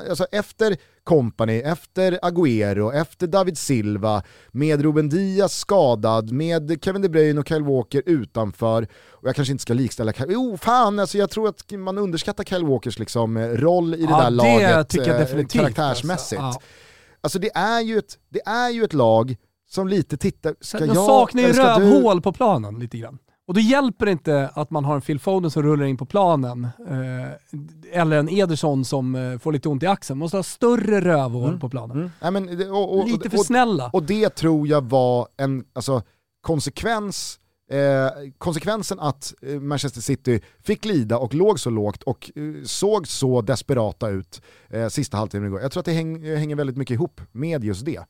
[0.08, 7.08] alltså, efter Company, efter Agüero, efter David Silva, med Ruben Diaz skadad, med Kevin De
[7.08, 11.18] Bruyne och Kyle Walker utanför, och jag kanske inte ska likställa Kyle, jo fan alltså
[11.18, 14.88] jag tror att man underskattar Kyle Walkers liksom, roll i det Ja, där det laget
[14.88, 16.40] tycker jag eh, definitivt, karaktärsmässigt.
[16.42, 16.60] alltså.
[17.20, 19.36] Alltså det är, ju ett, det är ju ett lag
[19.68, 21.84] som lite tittar, ska de jag saknar ju ska du?
[21.84, 23.18] rövhål på planen lite grann.
[23.48, 26.06] Och då hjälper det inte att man har en Phil Foden som rullar in på
[26.06, 30.18] planen, eh, eller en Ederson som eh, får lite ont i axeln.
[30.18, 31.96] Man måste ha större rövhål på planen.
[31.96, 32.10] Mm.
[32.22, 33.90] Nej, men, och, och, Lite för snälla.
[33.92, 36.02] Och det tror jag var en alltså,
[36.40, 37.40] konsekvens,
[37.70, 43.08] eh, konsekvensen att eh, Manchester City fick lida och låg så lågt och eh, såg
[43.08, 45.60] så desperata ut eh, sista halvtimmen igår.
[45.60, 48.04] Jag tror att det häng, hänger väldigt mycket ihop med just det.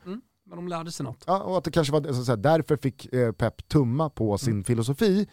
[0.49, 1.24] Men de lärde sig något.
[1.26, 4.64] Ja, och att det kanske var så här, därför fick eh, Pep tumma på sin
[4.64, 5.28] filosofi.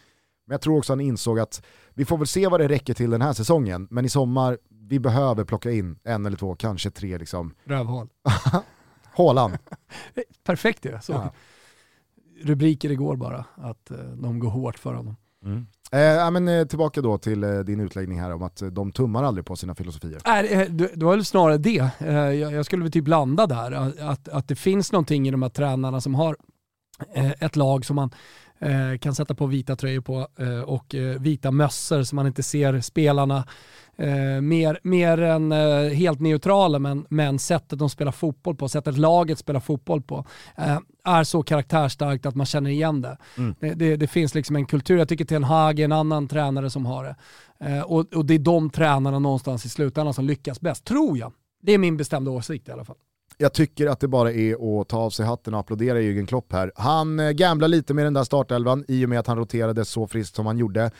[0.45, 3.09] Men jag tror också han insåg att vi får väl se vad det räcker till
[3.09, 7.17] den här säsongen, men i sommar, vi behöver plocka in en eller två, kanske tre
[7.17, 7.53] liksom.
[7.63, 8.09] Rövhål.
[9.03, 9.57] Haaland.
[10.43, 10.99] Perfekt ju.
[11.07, 11.33] Ja.
[12.41, 15.15] Rubriker igår bara, att eh, de går hårt för honom.
[15.91, 19.23] Eh, men, eh, tillbaka då till eh, din utläggning här om att eh, de tummar
[19.23, 20.21] aldrig på sina filosofier.
[20.25, 21.89] Nej, eh, det var väl snarare det.
[21.99, 23.71] Eh, Jag, jag skulle väl typ landa där.
[23.71, 26.35] Att- Att, att det finns någonting i de här tränarna som har
[27.15, 28.09] eh, ett lag som man
[28.99, 32.81] kan sätta på vita tröjor på eh, och eh, vita mössor så man inte ser
[32.81, 33.47] spelarna
[33.97, 38.97] eh, mer, mer än eh, helt neutrala men, men sättet de spelar fotboll på, sättet
[38.97, 40.25] laget spelar fotboll på
[40.57, 43.17] eh, är så karaktärstarkt att man känner igen det.
[43.59, 43.95] Det, det.
[43.95, 47.03] det finns liksom en kultur, jag tycker Ten Hag är en annan tränare som har
[47.03, 47.15] det.
[47.59, 51.33] Eh, och, och det är de tränarna någonstans i slutändan som lyckas bäst, tror jag.
[51.61, 52.95] Det är min bestämda åsikt i alla fall.
[53.37, 56.53] Jag tycker att det bara är att ta av sig hatten och applådera Jürgen Klopp
[56.53, 56.71] här.
[56.75, 60.07] Han eh, gamblar lite med den där startelvan i och med att han roterade så
[60.07, 60.91] friskt som han gjorde.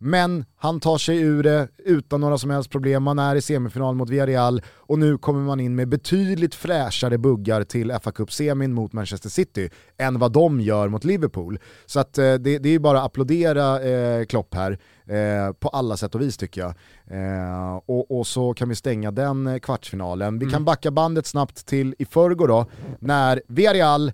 [0.00, 3.02] Men han tar sig ur det utan några som helst problem.
[3.02, 7.64] Man är i semifinal mot Villarreal och nu kommer man in med betydligt fräschare buggar
[7.64, 11.58] till fa Cup-semin mot Manchester City än vad de gör mot Liverpool.
[11.86, 15.96] Så att, eh, det, det är bara att applådera eh, Klopp här eh, på alla
[15.96, 16.74] sätt och vis tycker jag.
[17.06, 20.38] Eh, och, och så kan vi stänga den eh, kvartsfinalen.
[20.38, 22.66] Vi kan backa bandet snabbt till i förrgår då,
[22.98, 24.12] när Villarreal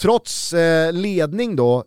[0.00, 1.84] trots eh, ledning då,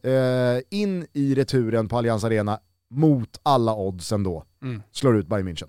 [0.69, 2.59] in i returen på Allianz Arena
[2.91, 4.43] mot alla odds ändå,
[4.91, 5.67] slår ut Bayern München.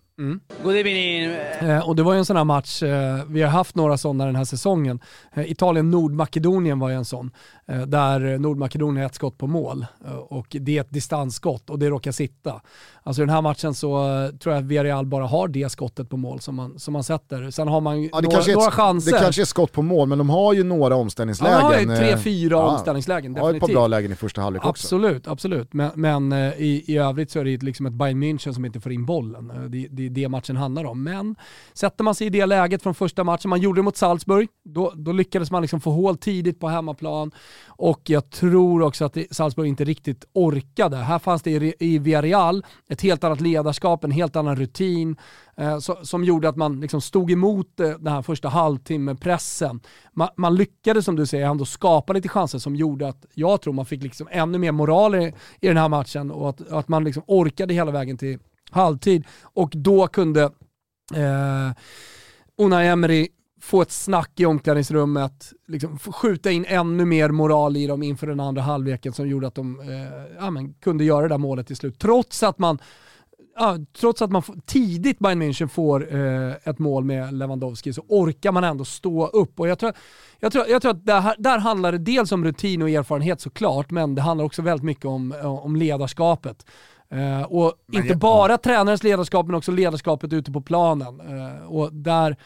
[0.65, 1.25] Evening.
[1.71, 4.27] Eh, och det var ju en sån här match, eh, vi har haft några sådana
[4.27, 5.01] den här säsongen.
[5.35, 7.31] Eh, Italien-Nordmakedonien var ju en sån,
[7.69, 11.79] eh, där Nordmakedonien har ett skott på mål eh, och det är ett distansskott och
[11.79, 12.61] det råkar sitta.
[13.03, 16.09] Alltså i den här matchen så eh, tror jag att Villarreal bara har det skottet
[16.11, 17.51] på mål som man, som man sätter.
[17.51, 19.13] Sen har man Ja, det, några, kanske är några ett, chanser.
[19.13, 21.55] det kanske är skott på mål, men de har ju några ja, omställningslägen.
[21.63, 23.75] man har ju tre, fyra ja, omställningslägen, Ja, ett par definitivt.
[23.77, 24.87] bra lägen i första halvlek också.
[24.87, 25.73] Absolut, absolut.
[25.73, 28.81] Men, men eh, i, i övrigt så är det liksom ett Bayern München som inte
[28.83, 29.51] får in bollen.
[29.51, 31.03] Eh, det, det är det matchen handlar om.
[31.03, 31.37] Men
[31.73, 34.93] sätter man sig i det läget från första matchen, man gjorde det mot Salzburg, då,
[34.97, 37.31] då lyckades man liksom få hål tidigt på hemmaplan.
[37.67, 40.97] Och jag tror också att Salzburg inte riktigt orkade.
[40.97, 45.17] Här fanns det i, i Villarreal ett helt annat ledarskap, en helt annan rutin
[45.57, 49.81] eh, så, som gjorde att man liksom stod emot eh, den här första halvtimme-pressen.
[50.13, 53.73] Man, man lyckades som du säger ändå skapa lite chanser som gjorde att jag tror
[53.73, 57.05] man fick liksom ännu mer moral i, i den här matchen och att, att man
[57.05, 58.39] liksom orkade hela vägen till
[58.75, 59.25] halvtid.
[59.43, 60.43] Och då kunde
[61.15, 61.71] eh,
[62.59, 63.29] Unai Emery
[63.61, 68.41] få ett snack i omklädningsrummet, liksom skjuta in ännu mer moral i dem inför den
[68.41, 71.77] andra halvleken som gjorde att de eh, ja, men, kunde göra det där målet till
[71.77, 71.99] slut.
[71.99, 72.79] Trots att man
[73.57, 78.53] Ja, trots att man tidigt Bayern München får eh, ett mål med Lewandowski så orkar
[78.53, 79.61] man ändå stå upp.
[79.61, 79.93] Och jag tror,
[80.41, 83.91] jag tror, jag tror att där, där handlar det dels om rutin och erfarenhet såklart,
[83.91, 86.67] men det handlar också väldigt mycket om, eh, om ledarskapet.
[87.13, 91.21] Eh, och inte jag- bara tränarens ledarskap, men också ledarskapet ute på planen.
[91.21, 92.37] Eh, och där,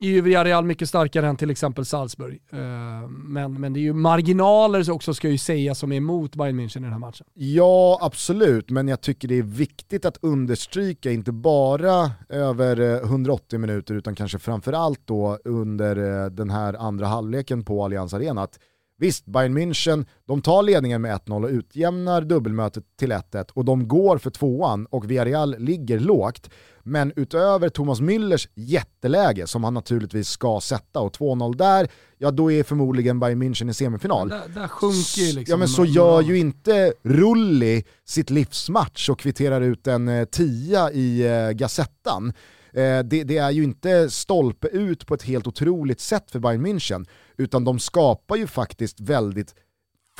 [0.00, 2.42] är ju Villarreal mycket starkare än till exempel Salzburg.
[2.52, 6.60] Eh, men, men det är ju marginaler också ska ju sägas som är emot Bayern
[6.60, 7.26] München i den här matchen.
[7.34, 13.58] Ja, absolut, men jag tycker det är viktigt att understryka, inte bara över eh, 180
[13.58, 18.58] minuter utan kanske framförallt då under eh, den här andra halvleken på Allianz Arena, att
[19.00, 23.88] Visst, Bayern München, de tar ledningen med 1-0 och utjämnar dubbelmötet till 1-1 och de
[23.88, 26.50] går för tvåan och Villarreal ligger lågt.
[26.82, 31.88] Men utöver Thomas Müllers jätteläge som han naturligtvis ska sätta och 2-0 där,
[32.18, 34.28] ja då är förmodligen Bayern München i semifinal.
[34.28, 35.52] Där, där sjunker ju liksom...
[35.52, 40.92] Ja men så gör ju inte Rulli sitt livsmatch och kvitterar ut en eh, tia
[40.92, 42.32] i eh, Gazettan.
[42.72, 46.66] Eh, det, det, är ju inte stolpe ut på ett helt otroligt sätt för Bayern
[46.66, 47.06] München,
[47.36, 49.54] utan de skapar ju faktiskt väldigt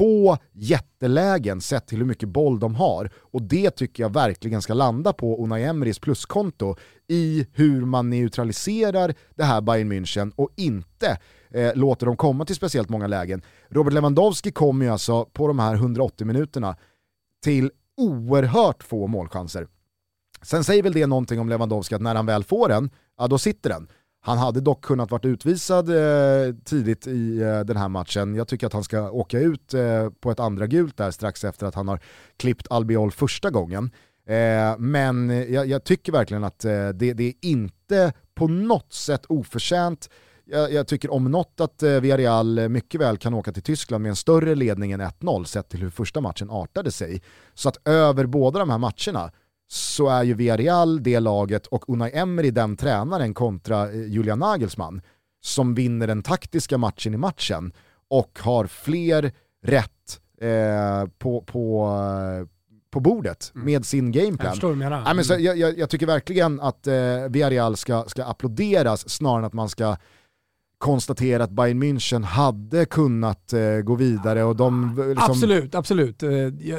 [0.01, 3.11] få jättelägen sett till hur mycket boll de har.
[3.17, 6.77] Och det tycker jag verkligen ska landa på Unai Emerys pluskonto
[7.09, 11.19] i hur man neutraliserar det här Bayern München och inte
[11.51, 13.43] eh, låter dem komma till speciellt många lägen.
[13.69, 16.77] Robert Lewandowski kommer ju alltså på de här 180 minuterna
[17.45, 19.67] till oerhört få målchanser.
[20.43, 23.39] Sen säger väl det någonting om Lewandowski att när han väl får den, ja då
[23.39, 23.89] sitter den.
[24.23, 28.35] Han hade dock kunnat varit utvisad eh, tidigt i eh, den här matchen.
[28.35, 31.67] Jag tycker att han ska åka ut eh, på ett andra gult där strax efter
[31.67, 32.01] att han har
[32.37, 33.91] klippt Albiol första gången.
[34.27, 39.27] Eh, men jag, jag, tycker verkligen att eh, det, det, är inte på något sätt
[39.29, 40.11] oförtjänt.
[40.45, 44.11] Jag, jag tycker om något att eh, Villarreal mycket väl kan åka till Tyskland med
[44.11, 47.23] en större ledning än 1-0 sett till hur första matchen artade sig.
[47.55, 49.33] Så att över båda de här matcherna
[49.73, 55.03] så är ju Villarreal det laget och Unai Emery den tränaren kontra eh, Julian Nagelsmann
[55.41, 57.73] som vinner den taktiska matchen i matchen
[58.09, 61.89] och har fler rätt eh, på, på,
[62.91, 63.65] på bordet mm.
[63.65, 64.47] med sin gameplan.
[64.47, 64.61] Jag,
[65.05, 65.59] Nej, men så mm.
[65.59, 66.95] jag, jag, tycker verkligen att eh,
[67.29, 69.97] Villarreal ska, ska applåderas snarare än att man ska
[70.81, 74.97] konstatera att Bayern München hade kunnat eh, gå vidare och de...
[75.09, 75.31] Liksom...
[75.31, 76.23] Absolut, absolut.
[76.23, 76.31] Eh,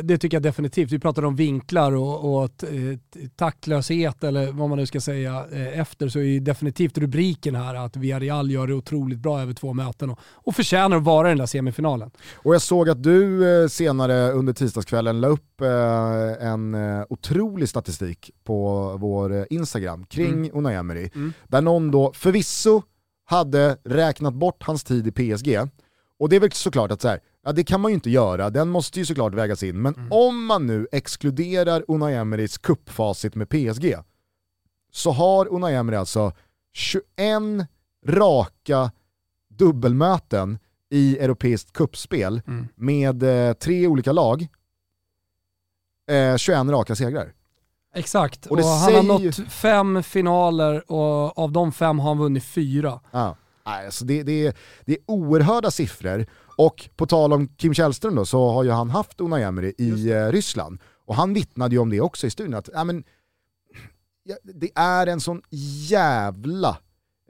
[0.04, 0.91] det tycker jag definitivt.
[0.91, 2.97] Vi pratade om vinklar och, och eh,
[3.36, 7.76] taktlöshet eller vad man nu ska säga eh, efter så är ju definitivt rubriken här
[7.76, 11.32] att Villarreal gör det otroligt bra över två möten och, och förtjänar att vara i
[11.32, 12.12] den där semifinalen.
[12.36, 16.76] Och jag såg att du eh, senare under tisdagskvällen la upp eh, en
[17.10, 20.52] otrolig statistik på vår Instagram kring mm.
[20.54, 21.10] Unai Emery.
[21.16, 21.34] Mm.
[21.47, 22.82] Där någon då förvisso
[23.32, 25.60] hade räknat bort hans tid i PSG.
[26.20, 28.50] Och det är väl såklart att så här, ja, det kan man ju inte göra,
[28.50, 29.82] den måste ju såklart vägas in.
[29.82, 30.12] Men mm.
[30.12, 33.96] om man nu exkluderar Unai Emerys kuppfacit med PSG,
[34.92, 36.32] så har Unai Emery alltså
[36.74, 37.04] 21
[38.08, 38.92] raka
[39.50, 40.60] dubbelmöten
[40.90, 42.68] i europeiskt kuppspel mm.
[42.76, 44.48] med eh, tre olika lag.
[46.10, 47.34] Eh, 21 raka segrar.
[47.96, 52.44] Exakt, och, och han har nått fem finaler och av de fem har han vunnit
[52.44, 53.00] fyra.
[53.12, 53.36] Ja.
[53.64, 54.54] Alltså det, det, är,
[54.86, 56.26] det är oerhörda siffror
[56.58, 60.12] och på tal om Kim Källström då, så har ju han haft Unai Emery i
[60.12, 63.04] eh, Ryssland och han vittnade ju om det också i studion att ja, men,
[64.24, 65.42] ja, det är en sån
[65.89, 66.78] jävla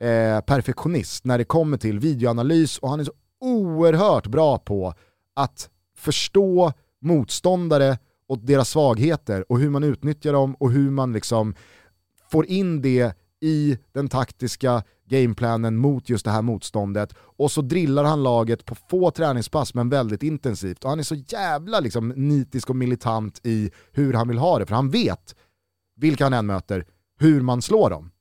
[0.02, 4.94] eh, perfektionist när det kommer till videoanalys och han är så oerhört bra på
[5.36, 7.98] att förstå motståndare
[8.32, 11.56] och deras svagheter och hur man utnyttjar dem och hur man liksom
[12.30, 17.14] får in det i den taktiska gameplanen mot just det här motståndet.
[17.18, 20.84] Och så drillar han laget på få träningspass men väldigt intensivt.
[20.84, 24.66] Och han är så jävla liksom nitisk och militant i hur han vill ha det
[24.66, 25.36] för han vet
[25.96, 26.86] vilka han än möter,
[27.20, 28.12] hur man slår dem.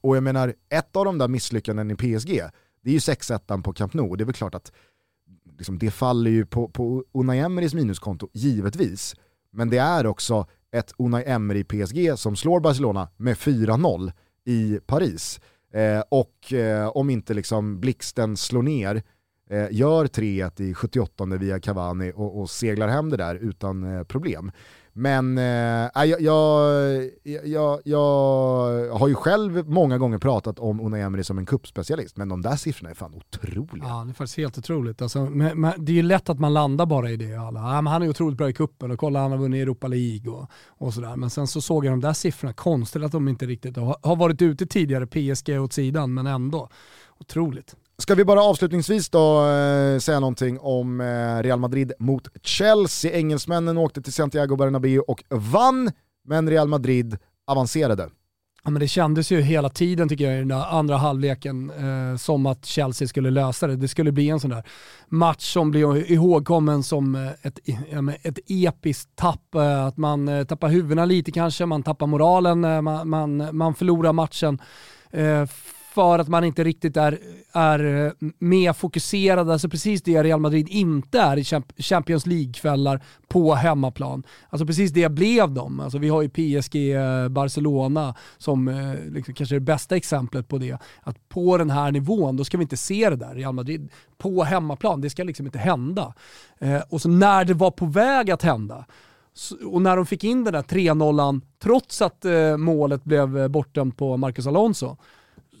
[0.00, 2.42] Och jag menar, ett av de där misslyckanden i PSG,
[2.82, 4.10] det är ju 6-1 på Camp Nou.
[4.10, 4.72] Och det är väl klart att
[5.58, 9.14] liksom, det faller ju på, på Unai Emerys minuskonto, givetvis.
[9.50, 14.12] Men det är också ett Unai Emery PSG som slår Barcelona med 4-0
[14.44, 15.40] i Paris.
[15.72, 19.02] Eh, och eh, om inte liksom blixten slår ner,
[19.50, 24.04] eh, gör 3-1 i 78 via Cavani och, och seglar hem det där utan eh,
[24.04, 24.50] problem.
[24.98, 25.44] Men eh,
[25.94, 27.10] jag, jag,
[27.44, 27.98] jag, jag,
[28.98, 32.56] har ju själv många gånger pratat om Unai Emery som en kuppspecialist, men de där
[32.56, 33.88] siffrorna är fan otroliga.
[33.88, 35.02] Ja, det är faktiskt helt otroligt.
[35.02, 37.34] Alltså, men, men, det är ju lätt att man landar bara i det.
[37.34, 37.60] Alla.
[37.60, 40.32] Ah, ja, han är otroligt bra i kuppen och kolla han har vunnit Europa League
[40.32, 41.16] och, och sådär.
[41.16, 44.16] Men sen så såg jag de där siffrorna, konstigt att de inte riktigt har, har
[44.16, 46.68] varit ute tidigare, PSG åt sidan, men ändå.
[47.18, 47.76] Otroligt.
[48.02, 53.12] Ska vi bara avslutningsvis då eh, säga någonting om eh, Real Madrid mot Chelsea.
[53.12, 55.90] Engelsmännen åkte till Santiago Bernabéu och vann,
[56.24, 58.08] men Real Madrid avancerade.
[58.64, 62.16] Ja, men det kändes ju hela tiden tycker jag i den där andra halvleken eh,
[62.16, 63.76] som att Chelsea skulle lösa det.
[63.76, 64.62] Det skulle bli en sån där
[65.08, 67.58] match som blir ihågkommen som eh, ett,
[68.22, 69.54] ett episkt tapp.
[69.54, 73.74] Eh, att man eh, tappar huvudena lite kanske, man tappar moralen, eh, man, man, man
[73.74, 74.58] förlorar matchen
[75.98, 77.18] för att man inte riktigt är,
[77.52, 81.44] är eh, mer fokuserad, alltså precis det Real Madrid inte är i
[81.82, 84.22] Champions League-kvällar på hemmaplan.
[84.48, 85.80] Alltså precis det blev de.
[85.80, 90.58] Alltså vi har ju PSG-Barcelona eh, som eh, liksom kanske är det bästa exemplet på
[90.58, 90.78] det.
[91.02, 93.34] Att på den här nivån, då ska vi inte se det där.
[93.34, 96.14] Real Madrid på hemmaplan, det ska liksom inte hända.
[96.88, 98.84] Och så när det var på väg att hända,
[99.64, 102.24] och när de fick in den där 3-0, trots att
[102.58, 104.96] målet blev bortdömt på Marcus Alonso,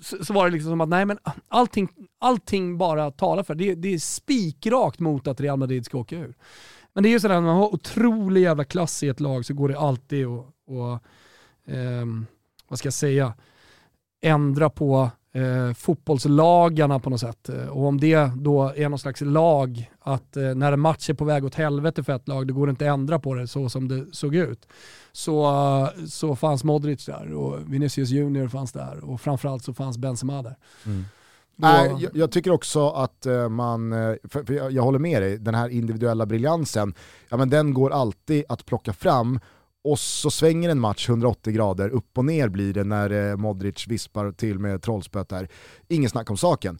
[0.00, 1.18] så, så, var det liksom som att nej men
[1.48, 1.88] allting,
[2.18, 3.74] allting bara talar för det.
[3.74, 6.34] Det är spikrakt mot att Real Madrid ska åka ur.
[6.92, 9.54] Men det är ju sådär, när man har otrolig jävla klass i ett lag så
[9.54, 10.92] går det alltid att, och,
[11.74, 12.06] eh,
[12.68, 13.34] vad ska jag säga,
[14.22, 17.48] ändra på eh, fotbollslagarna på något sätt.
[17.48, 21.14] Eh, och om det då är någon slags lag, att eh, när en match är
[21.14, 23.68] på väg åt helvete för ett lag, det går inte att ändra på det så
[23.68, 24.68] som det såg ut.
[25.12, 30.42] Så, så fanns Modric där och Vinicius Junior fanns där och framförallt så fanns Benzema
[30.42, 30.56] där.
[30.86, 31.04] Mm.
[31.60, 35.22] Nej, jag, jag, tycker också att eh, man, eh, för, för jag, jag, håller med
[35.22, 36.94] dig, den här individuella briljansen,
[37.28, 39.40] ja, men den går alltid att plocka fram
[39.84, 43.86] och så svänger en match 180 grader, upp och ner blir det när eh, Modric
[43.86, 45.48] vispar till med trollspöt där.
[45.88, 46.78] Ingen snack om saken.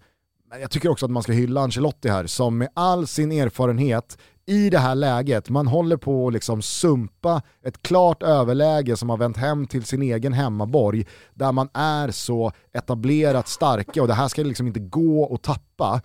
[0.50, 4.18] Men jag tycker också att man ska hylla Ancelotti här, som med all sin erfarenhet
[4.46, 9.16] i det här läget, man håller på att liksom sumpa ett klart överläge som har
[9.16, 14.28] vänt hem till sin egen hemmaborg, där man är så etablerat starka och det här
[14.28, 16.02] ska liksom inte gå att tappa.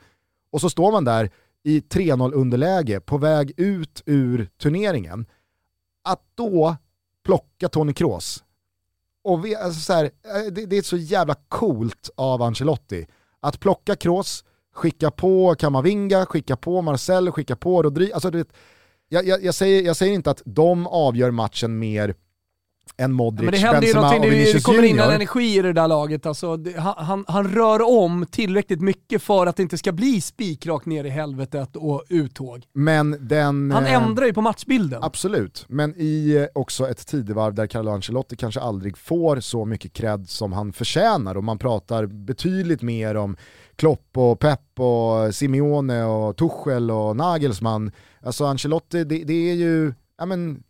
[0.51, 1.31] Och så står man där
[1.63, 5.25] i 3-0 underläge på väg ut ur turneringen.
[6.03, 6.75] Att då
[7.25, 8.43] plocka Tony Kroos.
[9.23, 13.07] Och vi, alltså så här, eh, det, det, är så jävla coolt av Ancelotti.
[13.39, 14.43] Att plocka Kroos,
[14.73, 18.13] skicka på Kamavinga, skicka på Marcel, skicka på Rodri.
[18.13, 18.47] Alltså, det,
[19.09, 22.15] jag, jag, jag, säger, jag säger inte att de avgör matchen mer
[22.97, 25.05] än Modric, men det händer Benzema ju och Vinicius Det kommer Junior.
[25.05, 26.25] in en energi i det där laget.
[26.25, 30.85] Alltså, det, han, han rör om tillräckligt mycket för att det inte ska bli spikrakt
[30.85, 32.63] ner i helvetet och uttåg.
[32.73, 33.71] Men den...
[33.71, 35.03] Han eh, ändrar ju på matchbilden.
[35.03, 39.93] Absolut, men i eh, också ett tidevarv där Carlo Ancelotti kanske aldrig får så mycket
[39.93, 43.37] cred som han förtjänar och man pratar betydligt mer om
[43.75, 47.91] Klopp och Pep och Simeone och Tuchel och Nagelsmann.
[48.21, 50.63] Alltså Ancelotti, det, det är ju, ja men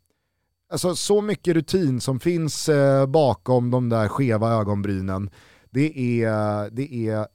[0.74, 5.30] alltså så mycket rutin som finns eh, bakom de där skeva ögonbrynen,
[5.70, 7.28] det är, det är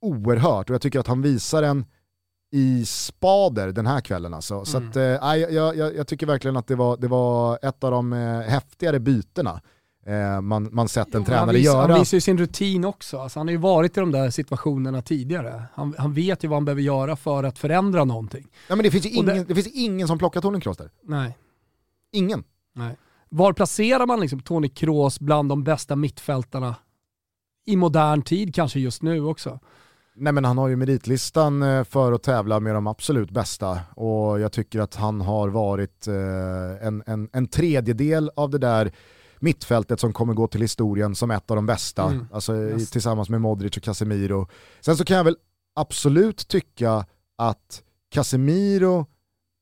[0.00, 1.84] oerhört och jag tycker att han visar en
[2.52, 4.54] i spader den här kvällen alltså.
[4.54, 4.64] Mm.
[4.64, 7.90] Så att, eh, jag, jag, jag, tycker verkligen att det var, det var ett av
[7.90, 9.60] de eh, häftigare bytena
[10.06, 11.92] eh, man, man sett en jo, tränare han vis, göra.
[11.92, 13.18] Han visar ju sin rutin också.
[13.18, 15.62] Alltså, han har ju varit i de där situationerna tidigare.
[15.74, 18.46] Han, han vet ju vad han behöver göra för att förändra någonting.
[18.68, 19.44] Ja, men det, finns ingen, det...
[19.44, 20.90] det finns ingen som plockar Tony Kroos där.
[21.02, 21.38] Nej.
[22.12, 22.44] Ingen.
[22.74, 22.96] Nej.
[23.28, 26.76] Var placerar man liksom Tony Kroos bland de bästa mittfältarna
[27.66, 29.58] i modern tid, kanske just nu också?
[30.16, 34.40] Nej men han har ju meritlistan eh, för att tävla med de absolut bästa och
[34.40, 38.92] jag tycker att han har varit eh, en, en, en tredjedel av det där
[39.38, 42.26] mittfältet som kommer gå till historien som ett av de bästa, mm.
[42.32, 42.90] alltså yes.
[42.90, 44.48] tillsammans med Modric och Casemiro.
[44.80, 45.36] Sen så kan jag väl
[45.74, 47.06] absolut tycka
[47.36, 49.06] att Casemiro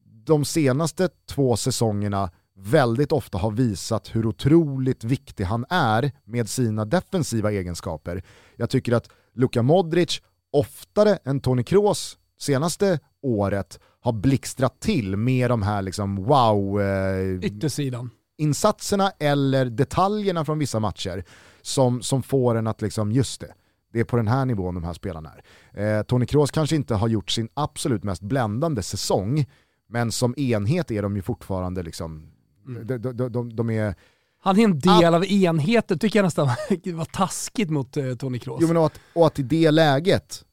[0.04, 6.84] de senaste två säsongerna väldigt ofta har visat hur otroligt viktig han är med sina
[6.84, 8.22] defensiva egenskaper.
[8.56, 10.22] Jag tycker att Luka Modric
[10.52, 16.80] oftare än Toni Kroos senaste året har blixtrat till med de här liksom wow...
[16.80, 18.10] Eh, Yttersidan.
[18.38, 21.24] Insatserna eller detaljerna från vissa matcher
[21.62, 23.54] som, som får en att liksom, just det,
[23.92, 25.32] det är på den här nivån de här spelarna
[25.72, 25.98] är.
[25.98, 29.46] Eh, Toni Kroos kanske inte har gjort sin absolut mest bländande säsong,
[29.88, 32.32] men som enhet är de ju fortfarande liksom.
[32.64, 33.94] De, de, de, de, är...
[34.40, 36.46] Han är en del av enheten, tycker jag nästan
[36.84, 38.58] var taskigt mot eh, Toni Kroos.
[38.60, 40.44] Jo, men och, att, och att i det läget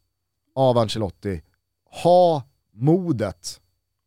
[0.56, 1.42] av Ancelotti
[2.04, 2.44] ha
[2.74, 3.62] modet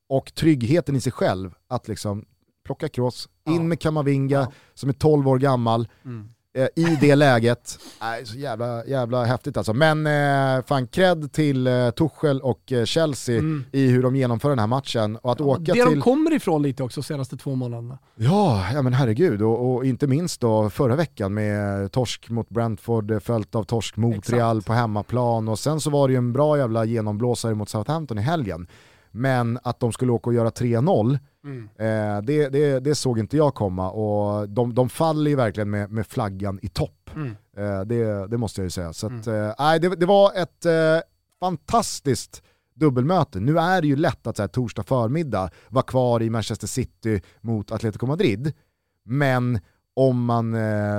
[0.08, 2.24] och tryggheten i sig själv att liksom
[2.64, 3.62] plocka Kroos, in ja.
[3.62, 4.52] med Kamavinga ja.
[4.74, 6.34] som är 12 år gammal, mm.
[6.54, 7.78] Eh, i det läget.
[8.00, 9.74] Nej, så jävla, jävla häftigt alltså.
[9.74, 13.64] Men eh, fan cred till eh, Tuchel och eh, Chelsea mm.
[13.72, 15.16] i hur de genomför den här matchen.
[15.16, 15.84] Och att ja, åka det till...
[15.84, 17.98] de kommer ifrån lite också senaste två månaderna.
[18.14, 19.42] Ja, ja men herregud.
[19.42, 23.96] Och, och, inte minst då förra veckan med torsk mot Brentford, eh, följt av torsk
[23.96, 24.38] mot Exakt.
[24.38, 25.48] Real på hemmaplan.
[25.48, 28.66] Och sen så var det ju en bra jävla genomblåsare mot Southampton i helgen.
[29.10, 31.68] Men att de skulle åka och göra 3-0, mm.
[31.76, 35.90] eh, det, det, det, såg inte jag komma och de, de faller ju verkligen med,
[35.90, 37.10] med flaggan i topp.
[37.14, 37.36] Mm.
[37.56, 38.92] Eh, det, det, måste jag ju säga.
[38.92, 39.50] Så att, mm.
[39.58, 40.98] eh, det, det var ett eh,
[41.40, 42.42] fantastiskt
[42.74, 43.40] dubbelmöte.
[43.40, 47.20] Nu är det ju lätt att så här, torsdag förmiddag vara kvar i Manchester City
[47.40, 48.52] mot Atletico Madrid,
[49.04, 49.60] men
[49.94, 50.54] om man,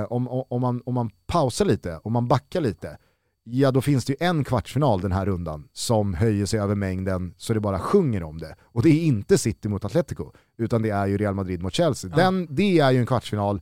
[0.08, 2.98] om, om, man, om man pausar lite, om man backar lite,
[3.44, 7.34] ja då finns det ju en kvartsfinal den här rundan som höjer sig över mängden
[7.36, 8.56] så det bara sjunger om det.
[8.62, 12.10] Och det är inte City mot Atletico, utan det är ju Real Madrid mot Chelsea.
[12.16, 13.60] Den, det är ju en kvartsfinal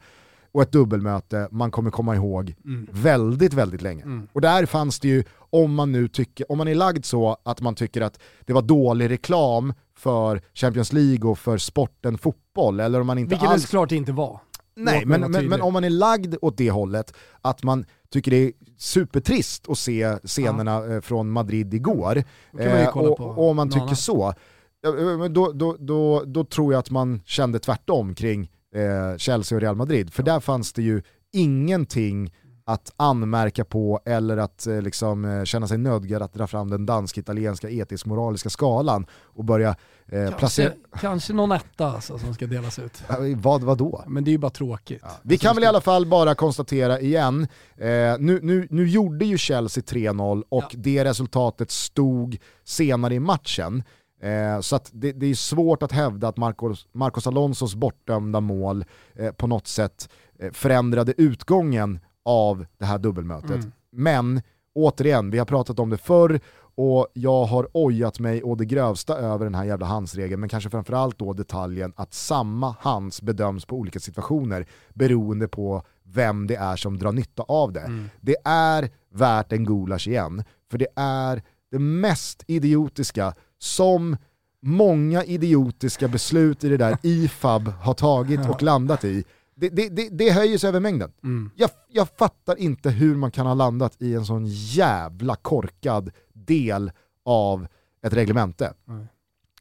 [0.53, 2.55] och ett dubbelmöte man kommer komma ihåg
[2.91, 4.26] väldigt, väldigt länge.
[4.33, 7.61] Och där fanns det ju, om man nu tycker, om man är lagd så att
[7.61, 13.01] man tycker att det var dålig reklam för Champions League och för sporten fotboll, eller
[13.01, 14.41] om man inte Vilket det alls såklart inte var.
[14.75, 18.37] Nej, men, men, men om man är lagd åt det hållet, att man tycker det
[18.37, 22.25] är supertrist att se scenerna eh, från Madrid igår,
[22.59, 23.99] eh, och, och om man tycker annat.
[23.99, 24.35] så,
[24.81, 29.57] ja, eh, då, då, då, då tror jag att man kände tvärtom kring eh, Chelsea
[29.57, 31.03] och Real Madrid, för där fanns det ju
[31.33, 32.33] ingenting
[32.64, 36.86] att anmärka på eller att eh, liksom, eh, känna sig nödgad att dra fram den
[36.86, 40.68] dansk-italienska etisk-moraliska skalan och börja eh, placera...
[40.70, 43.02] Kanske, kanske någon etta alltså, som ska delas ut.
[43.08, 44.04] Ja, Vad, vad då?
[44.06, 45.02] Men det är ju bara tråkigt.
[45.22, 47.42] Vi kan väl i alla fall bara konstatera igen,
[47.76, 47.86] eh,
[48.18, 50.78] nu, nu, nu gjorde ju Chelsea 3-0 och Ja.
[50.78, 53.82] det resultatet stod senare i matchen.
[54.22, 58.84] Eh, så det, det är svårt att hävda att Marcos, Marcos Alonsos bortdömda mål
[59.14, 60.08] eh, på något sätt
[60.38, 63.51] eh, förändrade utgången av det här dubbelmötet.
[63.51, 63.73] Mm.
[63.91, 64.43] Men
[64.75, 66.41] återigen, vi har pratat om det förr
[66.75, 70.70] och jag har ojat mig å det grövsta över den här jävla handsregeln, men kanske
[70.70, 76.77] framförallt då detaljen att samma hands bedöms på olika situationer beroende på vem det är
[76.77, 78.09] som drar nytta av det.
[78.20, 84.16] Det är värt en gulasch igen, för det är det mest idiotiska som
[84.62, 89.25] många idiotiska beslut i det där IFAB har tagit och landat i.
[89.62, 91.12] Det, det, det, det höjer sig över mängden.
[91.56, 96.90] Jag, jag fattar inte hur man kan ha landat i en sån jävla korkad del
[97.24, 97.66] av
[98.06, 98.74] ett reglemente.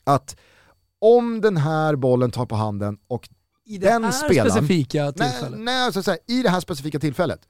[0.03, 0.37] Att
[0.99, 3.29] om den här bollen tar på handen och
[3.65, 4.51] I den här spelaren...
[4.51, 5.59] specifika Nej, tillfället.
[5.59, 7.41] nej alltså så här, i det här specifika tillfället.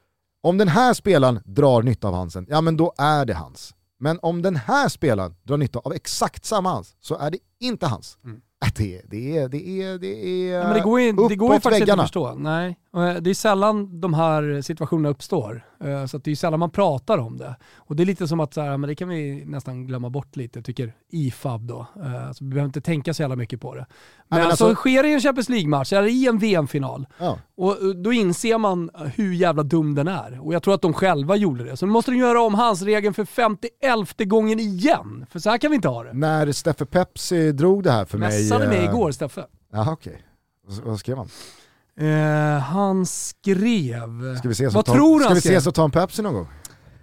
[0.43, 3.75] Om den här spelaren drar nytta av hansen, ja men då är det hans.
[3.99, 7.87] Men om den här spelaren drar nytta av exakt samma hans, så är det inte
[7.87, 8.17] hans.
[8.25, 8.31] Äh,
[8.69, 11.63] Det, det, är, det, är, det är Ja, det går ju, det går ju uppåt
[11.63, 12.01] faktiskt inte väggarna.
[12.03, 12.33] att förstå.
[12.33, 12.77] Nej.
[12.95, 15.65] Eh, Det är sällan de här situationerna uppstår.
[15.83, 17.55] Eh, Så det är sällan man pratar om det.
[17.75, 20.35] Och det är lite som att så här, men det kan vi nästan glömma bort
[20.35, 21.85] lite, tycker IFAB då.
[22.27, 23.85] Alltså, vi behöver inte tänka så jävla mycket på det.
[24.27, 27.37] Men, men alltså, alltså- sker det i en Champions League-match eller i en VM-final, Ja.
[27.57, 30.45] och då inser man hur jävla dum den är.
[30.45, 31.77] Och jag tror att de själva gjorde det.
[31.77, 35.25] Så nu måste de göra om hans regeln för 51 gången igen.
[35.29, 36.13] För så här kan vi inte ha det.
[36.13, 38.27] När Steffe Pepsi drog det här för mig...
[38.43, 39.45] Mässade mig igår, Steffe.
[39.73, 40.21] Jaha okej.
[40.67, 41.27] Vad- Vad skrev han?
[41.99, 44.35] Eh, han skrev...
[44.37, 45.53] Ska vi ses Vad ta, tror ska han vi skrev?
[45.53, 46.47] ses och ta en Pepsi någon gång?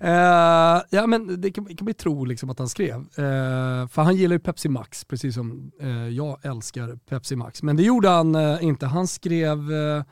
[0.00, 2.94] Eh, ja men det kan, kan vi tro liksom att han skrev.
[2.94, 7.62] Eh, för han gillar ju Pepsi Max, precis som eh, jag älskar Pepsi Max.
[7.62, 8.86] Men det gjorde han eh, inte.
[8.86, 10.02] Han skrev eh,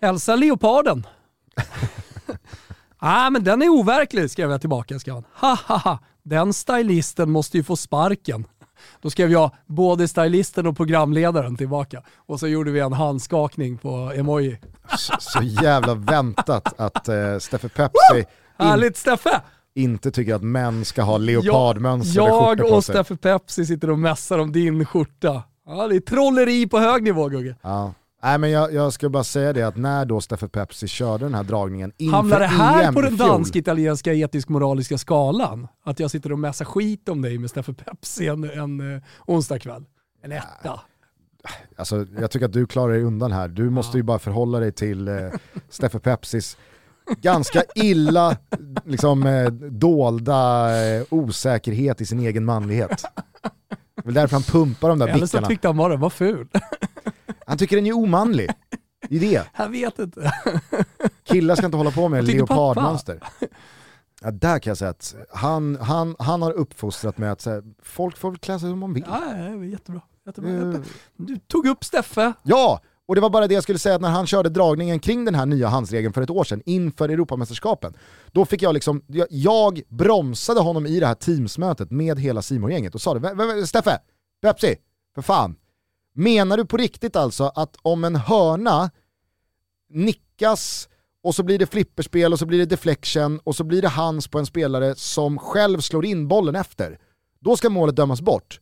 [0.00, 1.06] “Hälsa leoparden”.
[2.98, 4.98] ah, men den är overklig, skrev jag tillbaka.
[4.98, 5.24] Skrev han.
[5.34, 5.98] Ha, ha, ha.
[6.22, 8.44] Den stylisten måste ju få sparken.
[9.02, 12.02] Då skrev jag både stylisten och programledaren tillbaka.
[12.16, 14.58] Och så gjorde vi en handskakning på emoji.
[14.98, 18.24] Så, så jävla väntat att uh, Steffe Pepsi
[18.58, 19.40] Härligt Steffe!
[19.74, 22.84] inte tycker att män ska ha leopardmönstrade Jag på och.
[22.84, 25.42] Steffe Pepsi sitter och mässar om din skjorta.
[25.66, 27.56] Ja, det är trolleri på hög nivå Gugge.
[27.62, 27.94] Ja.
[28.26, 31.34] Nej men jag, jag ska bara säga det att när då Steffe Pepsi körde den
[31.34, 35.68] här dragningen inför Hamnar det här EM på den dansk-italienska etisk-moraliska skalan?
[35.84, 39.58] Att jag sitter och mässar skit om dig med Steffe Pepsi en, en uh, onsdag
[39.58, 39.84] kväll?
[40.22, 40.80] En etta.
[41.76, 43.48] Alltså, jag tycker att du klarar dig undan här.
[43.48, 45.14] Du måste ju bara förhålla dig till eh,
[45.68, 46.56] Steffe Pepsis
[47.20, 48.36] ganska illa
[48.84, 53.04] liksom, eh, dolda eh, osäkerhet i sin egen manlighet.
[53.94, 55.46] Det är väl därför han pumpar de där Eller så bickarna.
[55.46, 56.48] tyckte han bara den var ful.
[57.46, 58.50] Han tycker den är omanlig.
[59.08, 59.46] Det är det.
[59.58, 60.32] Jag vet inte.
[61.24, 63.20] Killar ska inte hålla på med leopardmönster.
[64.22, 68.16] Ja, där kan jag säga att han, han, han har uppfostrat mig att här, folk
[68.16, 69.04] får klä sig som de vill.
[69.08, 70.00] Ja, jättebra.
[70.26, 70.50] jättebra.
[70.50, 70.80] Eh,
[71.16, 72.32] Du tog upp Steffe.
[72.42, 75.24] Ja, och det var bara det jag skulle säga att när han körde dragningen kring
[75.24, 77.94] den här nya handsregeln för ett år sedan inför Europamästerskapen,
[78.32, 82.70] då fick jag liksom, jag, jag bromsade honom i det här teamsmötet med hela simon
[82.70, 83.98] gänget och sa det, "Vä- vä- Steffe,
[84.42, 84.76] Pepsi,
[85.14, 85.56] för fan,
[86.16, 88.90] menar du på riktigt alltså att om en hörna
[89.90, 90.88] nickas
[91.22, 94.28] och så blir det flipperspel och så blir det deflection och så blir det hands
[94.28, 96.98] på en spelare som själv slår in bollen efter,
[97.40, 98.60] då ska målet dömas bort.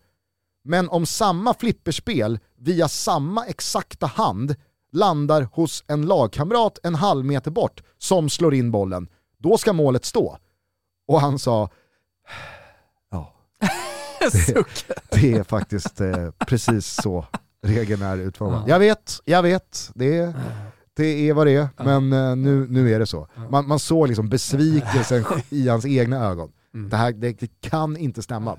[0.64, 4.54] Men om samma flipperspel via samma exakta hand
[4.92, 9.08] landar hos en lagkamrat en halv meter bort som slår in bollen,
[9.38, 10.38] då ska målet stå.
[11.08, 11.70] Och han sa,
[13.10, 13.34] ja,
[14.46, 14.84] Suck.
[15.10, 17.26] det är faktiskt eh, precis så
[17.64, 18.62] regeln är utformad.
[18.66, 20.34] Jag vet, jag vet, det är,
[20.96, 23.28] det är vad det är, men eh, nu, nu är det så.
[23.50, 26.50] Man, man såg liksom besvikelsen i hans egna ögon.
[26.74, 26.88] Mm.
[26.88, 28.56] Det här det, det kan inte stämma.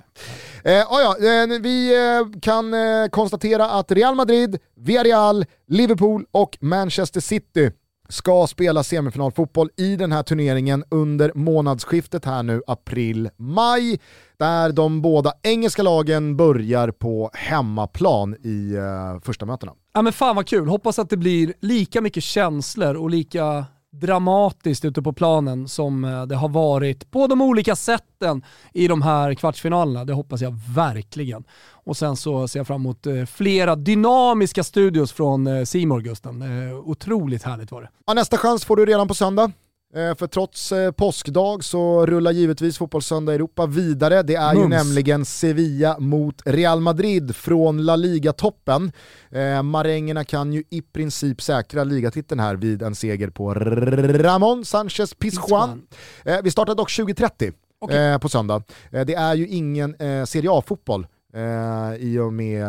[0.64, 6.58] Eh, ah, ja, eh, vi eh, kan eh, konstatera att Real Madrid, Villarreal, Liverpool och
[6.62, 7.72] Manchester City
[8.10, 14.00] ska spela semifinalfotboll i den här turneringen under månadsskiftet här nu, april-maj,
[14.38, 19.72] där de båda engelska lagen börjar på hemmaplan i eh, första mötena.
[19.94, 23.66] Ja men fan vad kul, hoppas att det blir lika mycket känslor och lika
[24.00, 28.44] dramatiskt ute på planen som eh, det har varit på de olika sätten
[28.74, 30.06] i de här kvartsfinalerna.
[30.06, 31.44] Det hoppas jag verkligen.
[31.72, 36.44] Och sen så ser jag fram emot eh, flera dynamiska studios från eh, Simor Gusten.
[36.86, 37.90] Otroligt härligt var det.
[38.08, 39.52] Ja, nästa chans får du redan på söndag.
[39.96, 44.24] Eh, För trots eh, påskdag så rullar givetvis Fotbollssöndag Europa vidare.
[44.24, 44.70] Det är ju Mums.
[44.76, 48.92] nämligen Sevilla mot Real Madrid från La Liga-toppen.
[49.32, 55.14] Eh, Marängerna kan ju i princip säkra ligatiteln här vid en seger på Ramon Sanchez
[55.14, 55.82] Pizjuan.
[56.26, 57.98] Eh, Vi startar dock 20.30 Okej.
[58.12, 58.64] eh, på söndag.
[58.92, 59.96] Det är ju ingen
[60.28, 62.68] Serie A-fotboll eh, i och med eh,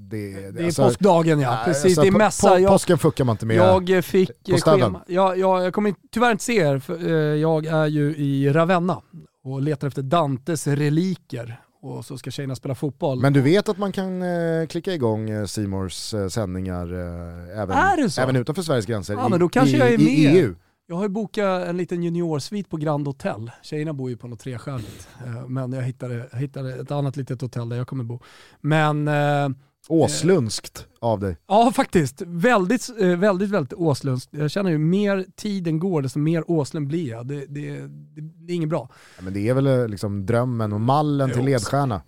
[0.00, 0.50] det.
[0.50, 1.84] Det är påskdagen ja, precis.
[1.84, 2.48] alltså, det är mässa.
[2.48, 3.56] på- Jag- Påsken fuckar man inte med.
[3.56, 5.00] Jag fick på eh, schema.
[5.06, 9.02] Jag, jag, jag kommer tyvärr inte se er, för eh, jag är ju i Ravenna
[9.44, 11.60] och letar efter Dantes reliker.
[11.82, 13.20] Och så ska tjejerna spela fotboll.
[13.20, 18.36] Men du vet att man kan eh, klicka igång Simors eh, sändningar eh, även, även
[18.36, 20.44] utanför Sveriges gränser Ja, i, men då kanske i, jag är i E med.
[20.44, 20.54] EU.
[20.88, 23.50] Jag har ju bokat en liten juniorsvit på Grand Hotel.
[23.62, 25.08] Tjejerna bor ju på något trestjärnigt.
[25.26, 28.20] Eh, Men jag hittade, jag hittade ett annat litet hotell där jag kommer bo.
[28.60, 29.48] Men eh,
[29.88, 31.36] Åslundskt av dig.
[31.48, 32.22] ja, faktiskt.
[32.26, 34.28] Väldigt, eh, väldigt, väldigt Åslunds.
[34.30, 37.26] Jag känner ju mer tiden går, desto mer Åslund blir jag.
[37.26, 38.88] Det, det, det, det är inget bra.
[39.16, 42.02] Ja, men det är väl eh, liksom drömmen och mallen till ledstjärna.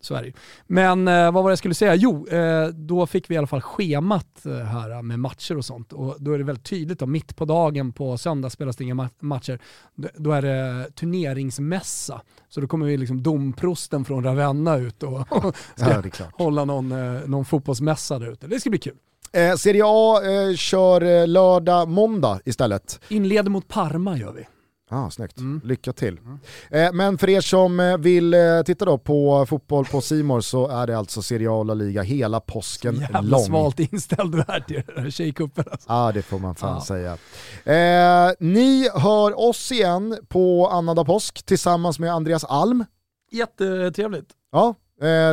[0.00, 0.28] Så är det.
[0.28, 0.34] Det.
[0.66, 1.94] Men eh, vad var det jag skulle säga?
[1.94, 5.92] Jo, eh, då fick vi i alla fall schemat eh, här med matcher och sånt.
[5.92, 8.94] Och då är det väldigt tydligt, då, mitt på dagen på söndag spelas det inga
[8.94, 9.58] ma- matcher.
[9.94, 12.20] D- Då är det turneringsmässa.
[12.48, 15.20] Så då kommer vi liksom domprosten från Ravenna ut och
[15.76, 18.46] ska Ja, hålla någon, eh, någon fotbollsmässa där ute.
[18.46, 18.96] Det ska bli kul.
[19.32, 23.00] Eh, Serie A eh, kör eh, lördag, måndag istället.
[23.08, 24.46] Inleder mot Parma gör vi.
[24.90, 25.60] Ah, snyggt, Mm.
[25.64, 26.18] lycka till.
[26.70, 30.68] Eh, men för er som eh, vill eh, titta då på fotboll på Simor så
[30.68, 33.40] är det alltså Serie A och La Liga hela påsken Jävla lång.
[33.44, 35.64] svalt inställd du är till den här tjejcupen.
[35.70, 35.86] Alltså.
[35.92, 36.84] Ja, det får man fan Ja.
[36.84, 37.12] säga.
[37.64, 42.84] Eh, ni hör oss igen på annandag påsk tillsammans med Andreas Alm.
[43.30, 44.28] Jättetrevligt.
[44.52, 44.74] Ja,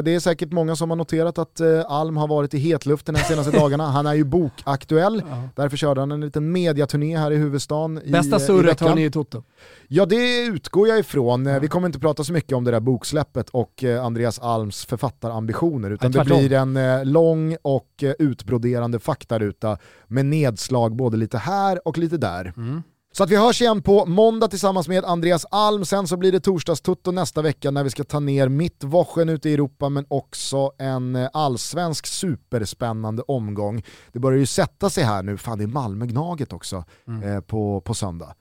[0.04, 3.22] det är säkert många som har noterat att eh, Alm har varit i hetluften de
[3.22, 3.88] senaste dagarna.
[3.88, 5.50] Han är ju bokaktuell, Ja.
[5.56, 9.12] därför körde han en liten mediaturné här i huvudstaden Bästa eh, surret har ni i
[9.12, 9.44] Toto.
[9.88, 11.48] Ja det utgår jag ifrån.
[11.48, 14.86] Eh, Vi kommer inte prata så mycket om det där boksläppet och eh, Andreas Alms
[14.86, 19.78] författarambitioner utan det blir en eh, lång och eh, utbroderande faktaruta
[20.08, 22.54] med nedslag både lite här och lite där.
[22.58, 22.84] Mm.
[23.18, 26.40] Så att vi hörs igen på måndag tillsammans med Andreas Alm, sen så blir det
[26.40, 30.72] torsdagstutto nästa vecka när vi ska ta ner mitt Wochen ute i Europa men också
[30.78, 33.84] en eh, allsvensk superspännande omgång.
[34.12, 36.84] Det börjar ju sätta sig här nu, fan det är Malmö-Gnaget också
[37.24, 38.36] eh, på, på söndag.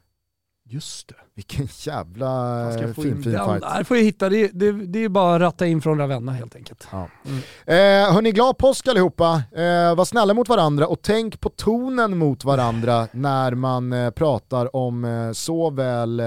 [0.75, 1.15] Just det.
[1.35, 3.61] Vilken jävla eh, fin, in fin fight.
[3.61, 6.57] där får jag hitta, det, det, det är bara att ratta in från Ravenna helt
[6.57, 6.89] enkelt.
[6.93, 7.09] Ja.
[7.67, 9.43] Eh, hörni, glad påsk allihopa.
[9.53, 14.77] Eh, var snälla mot varandra och tänk på tonen mot varandra när man eh, pratar
[14.77, 16.27] om eh, såväl eh,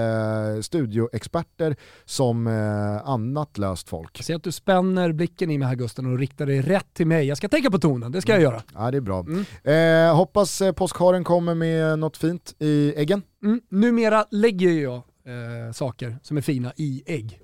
[0.62, 4.22] studioexperter som eh, annat löst folk.
[4.22, 7.26] Ser att du spänner blicken i mig här Gusten och riktar dig rätt till mig.
[7.26, 8.62] Jag ska tänka på tonen, det ska jag göra.
[8.74, 9.20] Ja, det är bra.
[9.20, 10.08] Mm.
[10.08, 13.22] Eh, hoppas eh, påskharen kommer med något fint i äggen.
[13.42, 13.60] Mm.
[13.68, 17.40] Numera lägger jag eh, saker som är fina i ägg.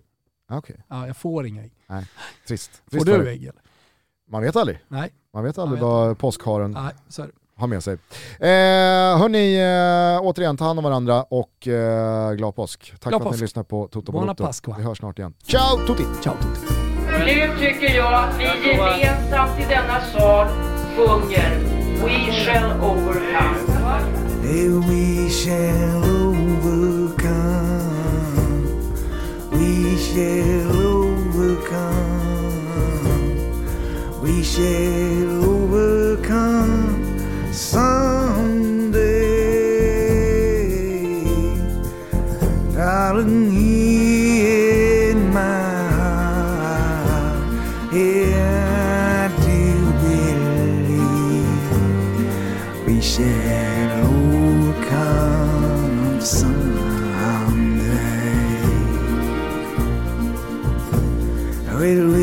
[0.49, 1.73] Ah, Okej, Ja, jag får inga ägg.
[1.87, 2.07] nej.
[2.49, 2.71] Trist.
[2.85, 3.63] Får Trist var du ägg eller?
[4.31, 4.79] Man vet aldrig.
[4.89, 7.33] Nej, Man vet aldrig vet vad påskharen nej så är det.
[7.57, 7.95] har med sig.
[8.41, 9.57] Eh, hörni,
[10.17, 12.95] eh, återigen ta hand om varandra och eh, glad påsk.
[13.01, 13.41] Tack Glad för att påsk.
[13.41, 14.73] ni lyssnar på Toto Balotto.
[14.77, 15.35] Vi hörs snart igen.
[15.43, 16.05] Ciao tutti!
[16.23, 16.75] Ciao Tutti.
[17.19, 20.47] Nu tycker jag att vi gemensamt i denna sal
[20.97, 21.59] sjunger
[22.05, 24.24] We shall overcome.
[24.45, 26.45] We shall overcome.
[29.53, 32.03] We shall overcome.
[34.21, 36.93] We shall overcome
[37.53, 39.15] someday.
[42.75, 43.44] Darling,
[61.85, 62.14] ver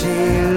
[0.00, 0.51] we